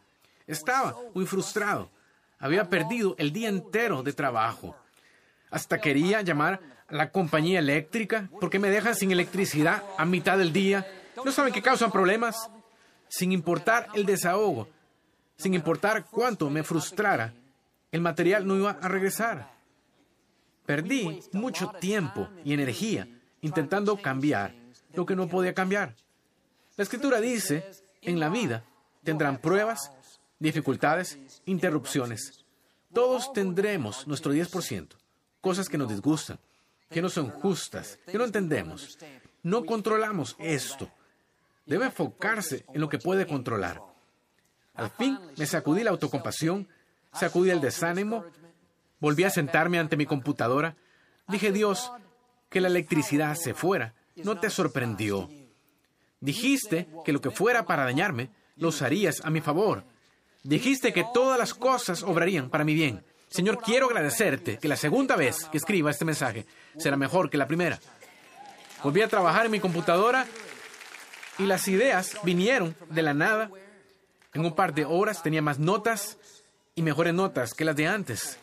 Estaba 0.48 0.96
muy 1.14 1.26
frustrado. 1.26 1.88
Había 2.42 2.68
perdido 2.68 3.14
el 3.18 3.32
día 3.32 3.48
entero 3.48 4.02
de 4.02 4.12
trabajo. 4.12 4.74
Hasta 5.52 5.80
quería 5.80 6.22
llamar 6.22 6.60
a 6.88 6.94
la 6.94 7.12
compañía 7.12 7.60
eléctrica 7.60 8.28
porque 8.40 8.58
me 8.58 8.68
dejan 8.68 8.96
sin 8.96 9.12
electricidad 9.12 9.84
a 9.96 10.04
mitad 10.04 10.36
del 10.38 10.52
día. 10.52 10.84
¿No 11.24 11.30
saben 11.30 11.52
que 11.52 11.62
causan 11.62 11.92
problemas? 11.92 12.50
Sin 13.08 13.30
importar 13.30 13.86
el 13.94 14.04
desahogo, 14.04 14.68
sin 15.36 15.54
importar 15.54 16.06
cuánto 16.10 16.50
me 16.50 16.64
frustrara, 16.64 17.32
el 17.92 18.00
material 18.00 18.44
no 18.44 18.56
iba 18.56 18.72
a 18.72 18.88
regresar. 18.88 19.52
Perdí 20.66 21.20
mucho 21.30 21.68
tiempo 21.78 22.28
y 22.44 22.54
energía 22.54 23.06
intentando 23.40 23.96
cambiar 24.02 24.52
lo 24.94 25.06
que 25.06 25.14
no 25.14 25.28
podía 25.28 25.54
cambiar. 25.54 25.94
La 26.76 26.82
escritura 26.82 27.20
dice, 27.20 27.70
en 28.00 28.18
la 28.18 28.28
vida 28.30 28.64
tendrán 29.04 29.38
pruebas, 29.38 29.92
dificultades, 30.42 31.18
interrupciones. 31.46 32.44
Todos 32.92 33.32
tendremos 33.32 34.06
nuestro 34.06 34.34
10%, 34.34 34.88
cosas 35.40 35.68
que 35.68 35.78
nos 35.78 35.88
disgustan, 35.88 36.38
que 36.90 37.00
no 37.00 37.08
son 37.08 37.30
justas, 37.30 37.98
que 38.06 38.18
no 38.18 38.24
entendemos. 38.24 38.98
No 39.42 39.64
controlamos 39.64 40.36
esto. 40.38 40.90
Debe 41.64 41.86
enfocarse 41.86 42.66
en 42.74 42.80
lo 42.80 42.88
que 42.88 42.98
puede 42.98 43.26
controlar. 43.26 43.80
Al 44.74 44.90
fin 44.90 45.18
me 45.36 45.46
sacudí 45.46 45.84
la 45.84 45.90
autocompasión, 45.90 46.68
sacudí 47.12 47.50
el 47.50 47.60
desánimo, 47.60 48.24
volví 49.00 49.24
a 49.24 49.30
sentarme 49.30 49.78
ante 49.78 49.96
mi 49.96 50.06
computadora. 50.06 50.76
Dije, 51.28 51.52
Dios, 51.52 51.90
que 52.50 52.60
la 52.60 52.68
electricidad 52.68 53.36
se 53.36 53.54
fuera, 53.54 53.94
no 54.16 54.38
te 54.38 54.50
sorprendió. 54.50 55.30
Dijiste 56.20 56.88
que 57.04 57.12
lo 57.12 57.20
que 57.20 57.30
fuera 57.30 57.64
para 57.64 57.84
dañarme, 57.84 58.30
lo 58.56 58.68
usarías 58.68 59.20
a 59.24 59.30
mi 59.30 59.40
favor. 59.40 59.84
Dijiste 60.42 60.92
que 60.92 61.04
todas 61.14 61.38
las 61.38 61.54
cosas 61.54 62.02
obrarían 62.02 62.50
para 62.50 62.64
mi 62.64 62.74
bien. 62.74 63.04
Señor, 63.28 63.62
quiero 63.62 63.86
agradecerte 63.86 64.58
que 64.58 64.68
la 64.68 64.76
segunda 64.76 65.16
vez 65.16 65.46
que 65.46 65.56
escriba 65.56 65.90
este 65.90 66.04
mensaje 66.04 66.46
será 66.76 66.96
mejor 66.96 67.30
que 67.30 67.38
la 67.38 67.46
primera. 67.46 67.78
Volví 68.82 69.00
a 69.00 69.08
trabajar 69.08 69.46
en 69.46 69.52
mi 69.52 69.60
computadora 69.60 70.26
y 71.38 71.44
las 71.44 71.68
ideas 71.68 72.16
vinieron 72.24 72.76
de 72.90 73.02
la 73.02 73.14
nada. 73.14 73.50
En 74.34 74.44
un 74.44 74.54
par 74.54 74.74
de 74.74 74.84
horas 74.84 75.22
tenía 75.22 75.40
más 75.40 75.58
notas 75.58 76.18
y 76.74 76.82
mejores 76.82 77.14
notas 77.14 77.54
que 77.54 77.64
las 77.64 77.76
de 77.76 77.86
antes. 77.86 78.38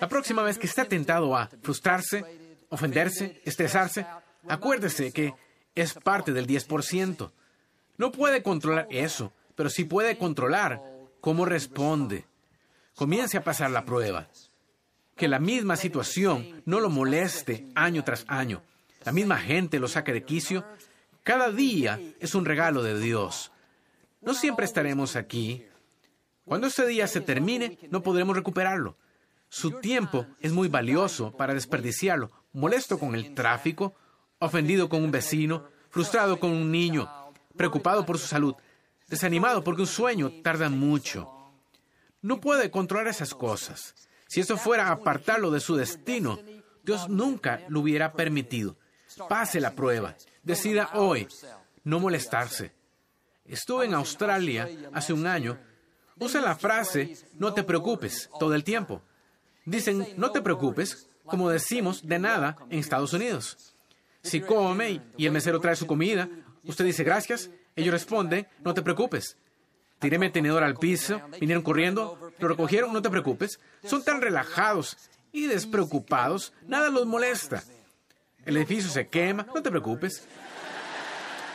La 0.00 0.08
próxima 0.08 0.42
vez 0.42 0.58
que 0.58 0.66
esté 0.66 0.84
tentado 0.84 1.36
a 1.36 1.48
frustrarse, 1.62 2.24
ofenderse, 2.68 3.40
estresarse, 3.44 4.06
acuérdese 4.48 5.12
que 5.12 5.34
es 5.74 5.94
parte 5.94 6.32
del 6.32 6.46
10%. 6.46 7.30
No 7.96 8.12
puede 8.12 8.42
controlar 8.42 8.86
eso, 8.90 9.32
pero 9.54 9.68
sí 9.68 9.84
puede 9.84 10.16
controlar 10.16 10.80
cómo 11.20 11.44
responde. 11.44 12.24
Comience 12.94 13.36
a 13.36 13.44
pasar 13.44 13.70
la 13.70 13.84
prueba. 13.84 14.28
Que 15.16 15.28
la 15.28 15.38
misma 15.38 15.76
situación 15.76 16.62
no 16.64 16.80
lo 16.80 16.90
moleste 16.90 17.68
año 17.74 18.04
tras 18.04 18.24
año. 18.28 18.62
La 19.04 19.12
misma 19.12 19.38
gente 19.38 19.78
lo 19.78 19.88
saque 19.88 20.12
de 20.12 20.24
quicio. 20.24 20.64
Cada 21.22 21.50
día 21.50 22.00
es 22.20 22.34
un 22.34 22.44
regalo 22.44 22.82
de 22.82 22.98
Dios. 22.98 23.52
No 24.22 24.34
siempre 24.34 24.64
estaremos 24.64 25.16
aquí. 25.16 25.64
Cuando 26.44 26.66
ese 26.66 26.86
día 26.86 27.06
se 27.06 27.20
termine, 27.20 27.78
no 27.90 28.02
podremos 28.02 28.36
recuperarlo. 28.36 28.96
Su 29.48 29.72
tiempo 29.80 30.26
es 30.40 30.52
muy 30.52 30.68
valioso 30.68 31.32
para 31.36 31.54
desperdiciarlo, 31.54 32.30
molesto 32.52 32.98
con 32.98 33.14
el 33.14 33.34
tráfico, 33.34 33.94
ofendido 34.38 34.88
con 34.88 35.02
un 35.02 35.10
vecino, 35.10 35.64
frustrado 35.90 36.38
con 36.38 36.50
un 36.50 36.70
niño, 36.70 37.10
preocupado 37.56 38.06
por 38.06 38.18
su 38.18 38.26
salud, 38.26 38.54
desanimado 39.10 39.62
porque 39.62 39.82
un 39.82 39.88
sueño 39.88 40.32
tarda 40.42 40.70
mucho. 40.70 41.28
No 42.22 42.40
puede 42.40 42.70
controlar 42.70 43.08
esas 43.08 43.34
cosas. 43.34 43.94
Si 44.28 44.40
eso 44.40 44.56
fuera 44.56 44.90
apartarlo 44.90 45.50
de 45.50 45.60
su 45.60 45.74
destino, 45.74 46.38
Dios 46.84 47.08
nunca 47.08 47.62
lo 47.68 47.80
hubiera 47.80 48.12
permitido. 48.12 48.76
Pase 49.28 49.60
la 49.60 49.74
prueba. 49.74 50.16
Decida 50.42 50.90
hoy 50.94 51.26
no 51.84 51.98
molestarse. 51.98 52.72
Estuve 53.44 53.86
en 53.86 53.94
Australia 53.94 54.68
hace 54.92 55.12
un 55.12 55.26
año. 55.26 55.58
Usa 56.18 56.40
la 56.40 56.54
frase 56.54 57.16
no 57.34 57.52
te 57.52 57.64
preocupes 57.64 58.30
todo 58.38 58.54
el 58.54 58.62
tiempo. 58.62 59.02
Dicen 59.64 60.06
no 60.16 60.30
te 60.30 60.40
preocupes, 60.40 61.08
como 61.24 61.50
decimos 61.50 62.06
de 62.06 62.18
nada 62.18 62.56
en 62.70 62.78
Estados 62.78 63.12
Unidos. 63.12 63.74
Si 64.22 64.40
come 64.40 65.00
y 65.16 65.26
el 65.26 65.32
mesero 65.32 65.60
trae 65.60 65.74
su 65.74 65.86
comida, 65.86 66.28
usted 66.64 66.84
dice 66.84 67.02
gracias, 67.02 67.50
ellos 67.76 67.92
responden 67.92 68.46
no 68.64 68.74
te 68.74 68.82
preocupes. 68.82 69.36
Tiré 69.98 70.18
mi 70.18 70.30
tenedor 70.30 70.62
al 70.62 70.76
piso, 70.76 71.20
vinieron 71.38 71.62
corriendo, 71.62 72.32
lo 72.38 72.48
recogieron, 72.48 72.92
no 72.92 73.02
te 73.02 73.10
preocupes. 73.10 73.60
Son 73.84 74.02
tan 74.02 74.20
relajados 74.20 74.96
y 75.30 75.46
despreocupados, 75.46 76.52
nada 76.66 76.88
los 76.88 77.06
molesta. 77.06 77.62
El 78.46 78.56
edificio 78.56 78.90
se 78.90 79.08
quema, 79.08 79.46
no 79.54 79.62
te 79.62 79.70
preocupes. 79.70 80.24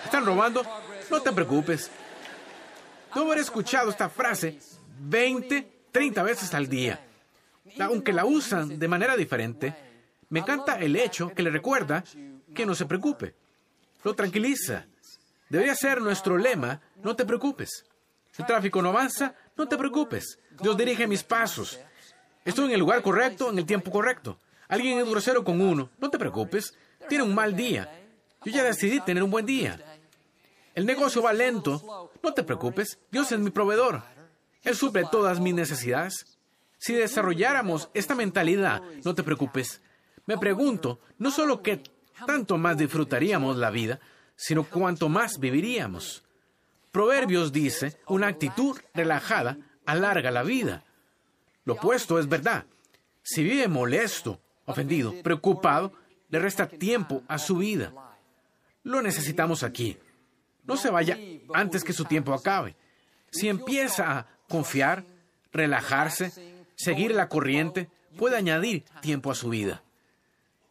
Están 0.03 0.25
robando, 0.25 0.63
no 1.09 1.21
te 1.21 1.31
preocupes. 1.31 1.89
Debo 3.13 3.27
haber 3.27 3.39
escuchado 3.39 3.89
esta 3.89 4.09
frase 4.09 4.59
20, 4.99 5.87
30 5.91 6.23
veces 6.23 6.53
al 6.53 6.67
día. 6.67 6.99
Aunque 7.79 8.13
la 8.13 8.25
usan 8.25 8.77
de 8.77 8.87
manera 8.87 9.17
diferente, 9.17 9.73
me 10.29 10.41
encanta 10.41 10.75
el 10.79 10.95
hecho 10.95 11.29
que 11.33 11.41
le 11.41 11.49
recuerda 11.49 12.03
que 12.53 12.65
no 12.65 12.75
se 12.75 12.85
preocupe. 12.85 13.33
Lo 14.03 14.13
tranquiliza. 14.13 14.85
Debería 15.49 15.75
ser 15.75 16.01
nuestro 16.01 16.37
lema, 16.37 16.81
no 17.03 17.15
te 17.15 17.25
preocupes. 17.25 17.85
El 18.37 18.45
tráfico 18.45 18.81
no 18.81 18.89
avanza, 18.89 19.35
no 19.55 19.67
te 19.67 19.77
preocupes. 19.77 20.39
Dios 20.61 20.75
dirige 20.75 21.07
mis 21.07 21.23
pasos. 21.23 21.79
Estoy 22.43 22.65
en 22.65 22.71
el 22.71 22.79
lugar 22.79 23.01
correcto, 23.01 23.49
en 23.49 23.57
el 23.57 23.65
tiempo 23.65 23.91
correcto. 23.91 24.39
Alguien 24.67 24.99
es 24.99 25.09
grosero 25.09 25.43
con 25.43 25.61
uno, 25.61 25.89
no 25.99 26.09
te 26.09 26.19
preocupes. 26.19 26.73
Tiene 27.07 27.23
un 27.23 27.35
mal 27.35 27.55
día. 27.55 27.89
Yo 28.43 28.51
ya 28.51 28.63
decidí 28.63 28.99
tener 29.01 29.23
un 29.23 29.31
buen 29.31 29.45
día. 29.45 29.79
El 30.73 30.85
negocio 30.85 31.21
va 31.21 31.33
lento, 31.33 32.11
no 32.21 32.33
te 32.33 32.43
preocupes. 32.43 32.99
Dios 33.11 33.31
es 33.31 33.39
mi 33.39 33.49
proveedor. 33.49 34.03
Él 34.63 34.75
suple 34.75 35.05
todas 35.09 35.39
mis 35.39 35.53
necesidades. 35.53 36.37
Si 36.77 36.93
desarrolláramos 36.93 37.89
esta 37.93 38.15
mentalidad, 38.15 38.81
no 39.03 39.15
te 39.15 39.23
preocupes, 39.23 39.81
me 40.25 40.37
pregunto, 40.37 40.99
no 41.17 41.31
solo 41.31 41.61
qué 41.61 41.81
tanto 42.25 42.57
más 42.57 42.77
disfrutaríamos 42.77 43.57
la 43.57 43.69
vida, 43.69 43.99
sino 44.35 44.63
cuánto 44.63 45.09
más 45.09 45.39
viviríamos. 45.39 46.23
Proverbios 46.91 47.51
dice, 47.51 47.99
una 48.07 48.27
actitud 48.27 48.79
relajada 48.93 49.57
alarga 49.85 50.31
la 50.31 50.43
vida. 50.43 50.83
Lo 51.65 51.73
opuesto 51.73 52.19
es 52.19 52.27
verdad. 52.27 52.65
Si 53.23 53.43
vive 53.43 53.67
molesto, 53.67 54.39
ofendido, 54.65 55.13
preocupado, 55.23 55.93
le 56.29 56.39
resta 56.39 56.67
tiempo 56.67 57.23
a 57.27 57.37
su 57.37 57.57
vida. 57.57 57.91
Lo 58.83 59.01
necesitamos 59.01 59.63
aquí. 59.63 59.97
No 60.63 60.77
se 60.77 60.89
vaya 60.89 61.17
antes 61.53 61.83
que 61.83 61.93
su 61.93 62.05
tiempo 62.05 62.33
acabe. 62.33 62.75
Si 63.31 63.49
empieza 63.49 64.17
a 64.17 64.27
confiar, 64.47 65.03
relajarse, 65.51 66.31
seguir 66.75 67.11
la 67.11 67.29
corriente, 67.29 67.89
puede 68.17 68.37
añadir 68.37 68.83
tiempo 69.01 69.31
a 69.31 69.35
su 69.35 69.49
vida. 69.49 69.83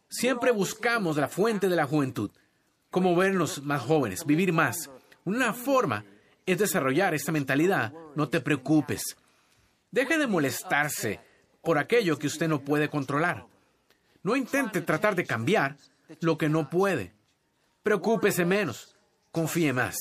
Siempre 0.08 0.52
buscamos 0.52 1.16
la 1.16 1.28
fuente 1.28 1.68
de 1.68 1.76
la 1.76 1.86
juventud, 1.86 2.30
cómo 2.94 3.16
vernos 3.16 3.60
más 3.64 3.82
jóvenes, 3.82 4.24
vivir 4.24 4.52
más. 4.52 4.88
Una 5.24 5.52
forma 5.52 6.04
es 6.46 6.58
desarrollar 6.58 7.12
esta 7.12 7.32
mentalidad. 7.32 7.92
No 8.14 8.28
te 8.28 8.40
preocupes. 8.40 9.16
Deje 9.90 10.16
de 10.16 10.28
molestarse 10.28 11.18
por 11.60 11.76
aquello 11.76 12.20
que 12.20 12.28
usted 12.28 12.46
no 12.46 12.60
puede 12.60 12.88
controlar. 12.88 13.46
No 14.22 14.36
intente 14.36 14.80
tratar 14.80 15.16
de 15.16 15.26
cambiar 15.26 15.76
lo 16.20 16.38
que 16.38 16.48
no 16.48 16.70
puede. 16.70 17.12
Preocúpese 17.82 18.44
menos, 18.44 18.94
confíe 19.32 19.72
más. 19.72 19.96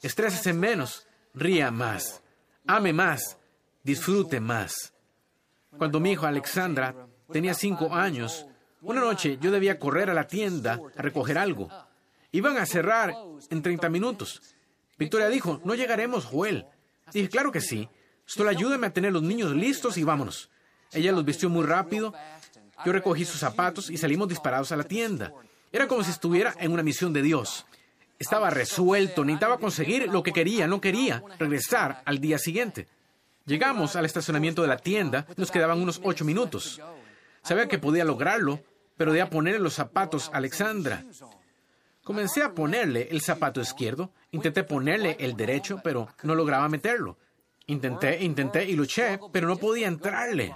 Estrésese 0.00 0.52
menos, 0.52 1.08
ría 1.34 1.72
más. 1.72 2.22
Ame 2.64 2.92
más, 2.92 3.38
disfrute 3.82 4.38
más. 4.38 4.94
Cuando 5.76 5.98
mi 5.98 6.12
hijo 6.12 6.26
Alexandra 6.26 6.94
tenía 7.32 7.54
cinco 7.54 7.92
años, 7.92 8.46
una 8.82 9.00
noche 9.00 9.36
yo 9.40 9.50
debía 9.50 9.80
correr 9.80 10.10
a 10.10 10.14
la 10.14 10.28
tienda 10.28 10.78
a 10.96 11.02
recoger 11.02 11.36
algo. 11.36 11.68
Iban 12.32 12.58
a 12.58 12.66
cerrar 12.66 13.14
en 13.50 13.62
30 13.62 13.88
minutos. 13.88 14.42
Victoria 14.98 15.28
dijo, 15.28 15.60
no 15.64 15.74
llegaremos, 15.74 16.24
Joel. 16.24 16.66
Dije, 17.12 17.28
claro 17.28 17.50
que 17.50 17.60
sí. 17.60 17.88
Solo 18.24 18.50
ayúdame 18.50 18.86
a 18.86 18.92
tener 18.92 19.12
los 19.12 19.22
niños 19.22 19.52
listos 19.52 19.96
y 19.96 20.04
vámonos. 20.04 20.50
Ella 20.92 21.12
los 21.12 21.24
vistió 21.24 21.48
muy 21.48 21.64
rápido. 21.64 22.14
Yo 22.84 22.92
recogí 22.92 23.24
sus 23.24 23.40
zapatos 23.40 23.90
y 23.90 23.96
salimos 23.96 24.28
disparados 24.28 24.72
a 24.72 24.76
la 24.76 24.84
tienda. 24.84 25.32
Era 25.72 25.86
como 25.86 26.04
si 26.04 26.10
estuviera 26.10 26.54
en 26.58 26.72
una 26.72 26.82
misión 26.82 27.12
de 27.12 27.22
Dios. 27.22 27.66
Estaba 28.18 28.50
resuelto, 28.50 29.24
necesitaba 29.24 29.58
conseguir 29.58 30.08
lo 30.08 30.22
que 30.22 30.32
quería, 30.32 30.66
no 30.66 30.80
quería 30.80 31.22
regresar 31.38 32.02
al 32.04 32.20
día 32.20 32.38
siguiente. 32.38 32.86
Llegamos 33.46 33.96
al 33.96 34.04
estacionamiento 34.04 34.62
de 34.62 34.68
la 34.68 34.76
tienda, 34.76 35.26
nos 35.36 35.50
quedaban 35.50 35.80
unos 35.80 36.00
ocho 36.04 36.24
minutos. 36.24 36.80
Sabía 37.42 37.66
que 37.68 37.78
podía 37.78 38.04
lograrlo, 38.04 38.60
pero 38.96 39.12
debía 39.12 39.30
ponerle 39.30 39.60
los 39.60 39.74
zapatos 39.74 40.30
a 40.32 40.36
Alexandra. 40.36 41.04
Comencé 42.02 42.42
a 42.42 42.54
ponerle 42.54 43.08
el 43.10 43.20
zapato 43.20 43.60
izquierdo, 43.60 44.12
intenté 44.30 44.64
ponerle 44.64 45.16
el 45.20 45.36
derecho, 45.36 45.80
pero 45.82 46.08
no 46.22 46.34
lograba 46.34 46.68
meterlo. 46.68 47.18
Intenté, 47.66 48.22
intenté 48.22 48.64
y 48.64 48.74
luché, 48.74 49.20
pero 49.32 49.46
no 49.46 49.56
podía 49.56 49.86
entrarle. 49.86 50.54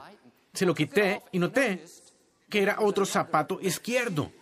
Se 0.52 0.66
lo 0.66 0.74
quité 0.74 1.22
y 1.32 1.38
noté 1.38 1.84
que 2.48 2.62
era 2.62 2.76
otro 2.80 3.04
zapato 3.04 3.58
izquierdo. 3.60 4.32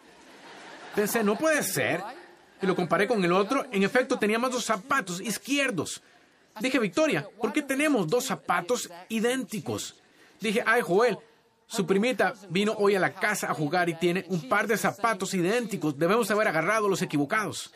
Pensé, 0.95 1.25
no 1.25 1.37
puede 1.37 1.63
ser. 1.63 2.03
Y 2.61 2.67
lo 2.67 2.77
comparé 2.77 3.09
con 3.09 3.25
el 3.25 3.33
otro. 3.33 3.67
En 3.73 3.83
efecto, 3.83 4.19
teníamos 4.19 4.53
dos 4.53 4.65
zapatos 4.65 5.21
izquierdos. 5.21 6.03
Dije, 6.61 6.79
Victoria, 6.79 7.27
¿por 7.41 7.53
qué 7.53 7.63
tenemos 7.63 8.07
dos 8.07 8.27
zapatos 8.27 8.91
idénticos? 9.09 10.01
Dije, 10.41 10.63
ay, 10.65 10.83
Joel, 10.83 11.19
su 11.73 11.87
primita 11.87 12.35
vino 12.51 12.75
hoy 12.79 12.95
a 12.97 13.01
la 13.01 13.15
casa 13.15 13.51
a 13.51 13.55
jugar 13.55 13.89
y 13.89 13.95
tiene 13.95 14.27
un 14.29 14.47
par 14.47 14.67
de 14.67 14.77
zapatos 14.77 15.33
idénticos. 15.33 15.99
Debemos 15.99 16.31
haber 16.31 16.49
agarrado 16.49 16.87
los 16.87 17.01
equivocados. 17.01 17.73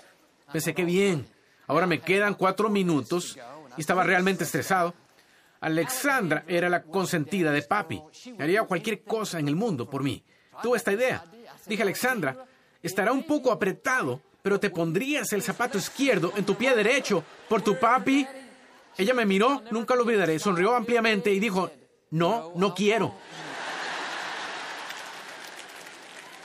Pensé, 0.52 0.74
qué 0.74 0.84
bien. 0.84 1.26
Ahora 1.66 1.86
me 1.86 2.00
quedan 2.00 2.34
cuatro 2.34 2.68
minutos 2.68 3.38
y 3.74 3.80
estaba 3.80 4.04
realmente 4.04 4.44
estresado. 4.44 4.94
Alexandra 5.60 6.44
era 6.46 6.68
la 6.68 6.82
consentida 6.82 7.50
de 7.52 7.62
papi. 7.62 8.02
Haría 8.38 8.64
cualquier 8.64 9.02
cosa 9.02 9.38
en 9.38 9.48
el 9.48 9.56
mundo 9.56 9.88
por 9.88 10.02
mí. 10.02 10.22
Tuve 10.62 10.76
esta 10.76 10.92
idea. 10.92 11.24
Dije, 11.64 11.82
Alexandra, 11.82 12.44
estará 12.82 13.12
un 13.12 13.24
poco 13.24 13.50
apretado, 13.50 14.20
pero 14.42 14.60
te 14.60 14.68
pondrías 14.68 15.32
el 15.32 15.42
zapato 15.42 15.78
izquierdo 15.78 16.34
en 16.36 16.44
tu 16.44 16.54
pie 16.54 16.76
derecho 16.76 17.24
por 17.48 17.62
tu 17.62 17.80
papi. 17.80 18.26
Ella 18.98 19.14
me 19.14 19.24
miró, 19.24 19.62
nunca 19.70 19.94
lo 19.94 20.02
olvidaré, 20.02 20.38
sonrió 20.38 20.74
ampliamente 20.74 21.32
y 21.32 21.40
dijo, 21.40 21.70
no, 22.10 22.52
no 22.56 22.74
quiero. 22.74 23.14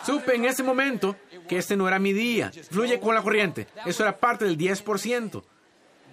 Supe 0.05 0.35
en 0.35 0.45
ese 0.45 0.63
momento 0.63 1.15
que 1.47 1.57
este 1.57 1.75
no 1.75 1.87
era 1.87 1.99
mi 1.99 2.13
día. 2.13 2.51
Fluye 2.69 2.99
con 2.99 3.15
la 3.15 3.21
corriente. 3.21 3.67
Eso 3.85 4.03
era 4.03 4.17
parte 4.17 4.45
del 4.45 4.57
10%. 4.57 5.43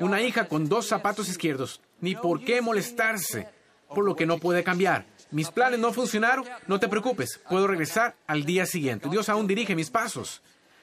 Una 0.01 0.23
hija 0.23 0.47
con 0.47 0.69
dos 0.69 0.87
zapatos 0.87 1.29
izquierdos. 1.29 1.81
Ni 2.01 2.15
por 2.15 2.45
qué 2.45 2.61
molestarse 2.61 3.49
por 3.89 4.05
lo 4.05 4.15
que 4.15 4.27
no 4.27 4.39
puede 4.39 4.63
cambiar. 4.63 5.07
Mis 5.31 5.51
planes 5.51 5.81
no 5.81 5.93
funcionaron, 5.93 6.45
no 6.67 6.79
te 6.79 6.89
preocupes. 6.89 7.41
Puedo 7.49 7.67
regresar 7.67 8.17
al 8.27 8.45
día 8.45 8.67
siguiente. 8.67 9.09
Dios 9.09 9.29
aún 9.29 9.47
dirige 9.47 9.75
mis 9.75 9.91
pasos. 9.91 10.43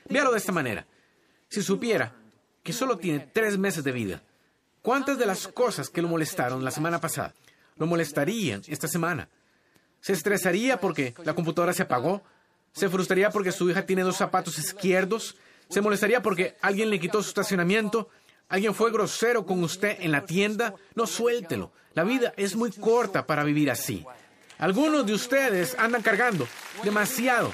Véalo 0.09 0.31
de 0.31 0.37
esta 0.37 0.51
manera. 0.51 0.85
Si 1.47 1.61
supiera 1.61 2.13
que 2.63 2.73
solo 2.73 2.97
tiene 2.97 3.29
tres 3.31 3.57
meses 3.57 3.83
de 3.83 3.91
vida, 3.91 4.21
¿cuántas 4.81 5.17
de 5.17 5.25
las 5.25 5.47
cosas 5.47 5.89
que 5.89 6.01
lo 6.01 6.07
molestaron 6.07 6.63
la 6.63 6.71
semana 6.71 6.99
pasada 6.99 7.33
lo 7.77 7.87
molestarían 7.87 8.61
esta 8.67 8.87
semana? 8.87 9.29
¿Se 9.99 10.13
estresaría 10.13 10.79
porque 10.79 11.15
la 11.23 11.33
computadora 11.33 11.73
se 11.73 11.83
apagó? 11.83 12.23
¿Se 12.75 12.89
frustraría 12.89 13.29
porque 13.29 13.53
su 13.53 13.69
hija 13.69 13.85
tiene 13.85 14.03
dos 14.03 14.17
zapatos 14.17 14.59
izquierdos? 14.59 15.37
¿Se 15.69 15.79
molestaría 15.79 16.21
porque 16.21 16.57
alguien 16.61 16.89
le 16.89 16.99
quitó 16.99 17.23
su 17.23 17.29
estacionamiento? 17.29 18.09
¿Alguien 18.49 18.75
fue 18.75 18.91
grosero 18.91 19.45
con 19.45 19.63
usted 19.63 19.97
en 20.01 20.11
la 20.11 20.25
tienda? 20.25 20.75
No 20.93 21.07
suéltelo. 21.07 21.71
La 21.93 22.03
vida 22.03 22.33
es 22.35 22.53
muy 22.55 22.71
corta 22.71 23.25
para 23.25 23.45
vivir 23.45 23.71
así. 23.71 24.05
Algunos 24.57 25.05
de 25.05 25.13
ustedes 25.13 25.75
andan 25.79 26.01
cargando 26.01 26.47
demasiado. 26.83 27.53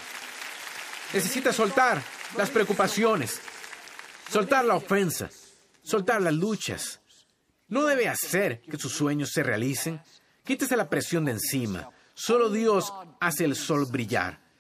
Necesita 1.14 1.54
soltar 1.54 2.02
las 2.36 2.50
preocupaciones, 2.50 3.40
soltar 4.28 4.66
la 4.66 4.76
ofensa, 4.76 5.30
soltar 5.84 6.24
las 6.24 6.34
luchas. 6.34 7.00
No 7.68 7.86
debe 7.86 8.08
hacer 8.08 8.62
que 8.62 8.78
sus 8.78 8.94
sueños 8.94 9.30
se 9.32 9.44
realicen. 9.44 10.02
Quítese 10.44 10.76
la 10.76 10.90
presión 10.90 11.26
de 11.26 11.34
encima. 11.34 11.92
Solo 12.16 12.50
Dios 12.50 12.92
hace 13.20 13.46
el 13.46 13.56
sol 13.56 13.86
brillar. 13.86 14.51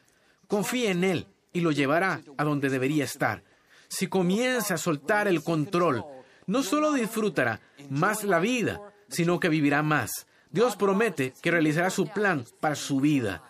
Confíe 0.51 0.91
en 0.91 1.05
Él 1.05 1.27
y 1.53 1.61
lo 1.61 1.71
llevará 1.71 2.19
a 2.35 2.43
donde 2.43 2.67
debería 2.67 3.05
estar. 3.05 3.41
Si 3.87 4.07
comienza 4.07 4.73
a 4.73 4.77
soltar 4.77 5.29
el 5.29 5.45
control, 5.45 6.03
no 6.45 6.61
solo 6.61 6.91
disfrutará 6.91 7.61
más 7.89 8.25
la 8.25 8.41
vida, 8.41 8.81
sino 9.07 9.39
que 9.39 9.47
vivirá 9.47 9.81
más. 9.81 10.27
Dios 10.49 10.75
promete 10.75 11.33
que 11.41 11.51
realizará 11.51 11.89
su 11.89 12.05
plan 12.05 12.43
para 12.59 12.75
su 12.75 12.99
vida. 12.99 13.43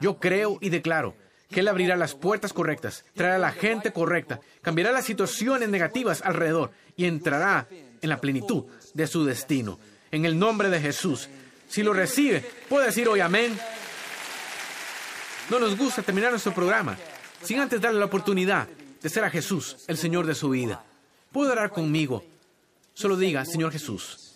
Yo 0.00 0.18
creo 0.18 0.56
y 0.62 0.70
declaro 0.70 1.14
que 1.50 1.60
Él 1.60 1.68
abrirá 1.68 1.94
las 1.94 2.14
puertas 2.14 2.54
correctas, 2.54 3.04
traerá 3.12 3.36
a 3.36 3.38
la 3.38 3.52
gente 3.52 3.92
correcta, 3.92 4.40
cambiará 4.62 4.92
las 4.92 5.04
situaciones 5.04 5.68
negativas 5.68 6.22
alrededor 6.22 6.70
y 6.96 7.04
entrará 7.04 7.68
en 8.00 8.08
la 8.08 8.18
plenitud 8.22 8.64
de 8.94 9.06
su 9.06 9.26
destino. 9.26 9.78
En 10.10 10.24
el 10.24 10.38
nombre 10.38 10.70
de 10.70 10.80
Jesús. 10.80 11.28
Si 11.68 11.82
lo 11.82 11.92
recibe, 11.92 12.42
puede 12.70 12.86
decir 12.86 13.08
hoy 13.08 13.20
amén. 13.20 13.58
No 15.50 15.60
nos 15.60 15.76
gusta 15.78 16.02
terminar 16.02 16.30
nuestro 16.30 16.52
programa 16.52 16.96
sin 17.42 17.60
antes 17.60 17.80
darle 17.80 18.00
la 18.00 18.06
oportunidad 18.06 18.66
de 19.00 19.08
ser 19.08 19.24
a 19.24 19.30
Jesús 19.30 19.76
el 19.86 19.96
Señor 19.96 20.26
de 20.26 20.34
su 20.34 20.50
vida. 20.50 20.84
Puede 21.30 21.52
orar 21.52 21.70
conmigo. 21.70 22.24
Solo 22.94 23.16
diga, 23.16 23.44
Señor 23.44 23.70
Jesús, 23.70 24.34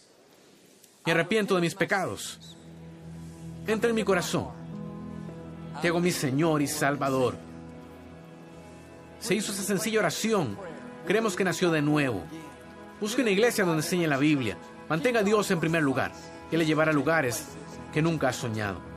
me 1.05 1.13
arrepiento 1.13 1.55
de 1.55 1.63
mis 1.63 1.75
pecados. 1.75 2.57
Entra 3.67 3.91
en 3.91 3.97
mi 3.97 4.05
corazón. 4.05 4.49
Te 5.81 5.89
hago 5.89 5.99
mi 5.99 6.13
Señor 6.13 6.63
y 6.63 6.67
Salvador. 6.67 7.37
Se 9.19 9.35
hizo 9.35 9.53
esa 9.53 9.63
sencilla 9.63 10.01
oración. 10.01 10.59
Creemos 11.07 11.35
que 11.35 11.45
nació 11.45 11.71
de 11.71 11.83
nuevo. 11.83 12.23
Busque 13.01 13.23
una 13.23 13.31
iglesia 13.31 13.65
donde 13.65 13.83
enseñe 13.83 14.07
la 14.07 14.19
Biblia. 14.19 14.59
Mantenga 14.89 15.21
a 15.21 15.25
Dios 15.25 15.51
en 15.51 15.61
primer 15.61 15.83
lugar. 15.83 16.13
y 16.53 16.57
le 16.57 16.67
llevará 16.67 16.91
a 16.91 16.95
lugares 16.95 17.45
que 17.93 18.03
nunca 18.03 18.29
ha 18.29 18.33
soñado. 18.33 18.90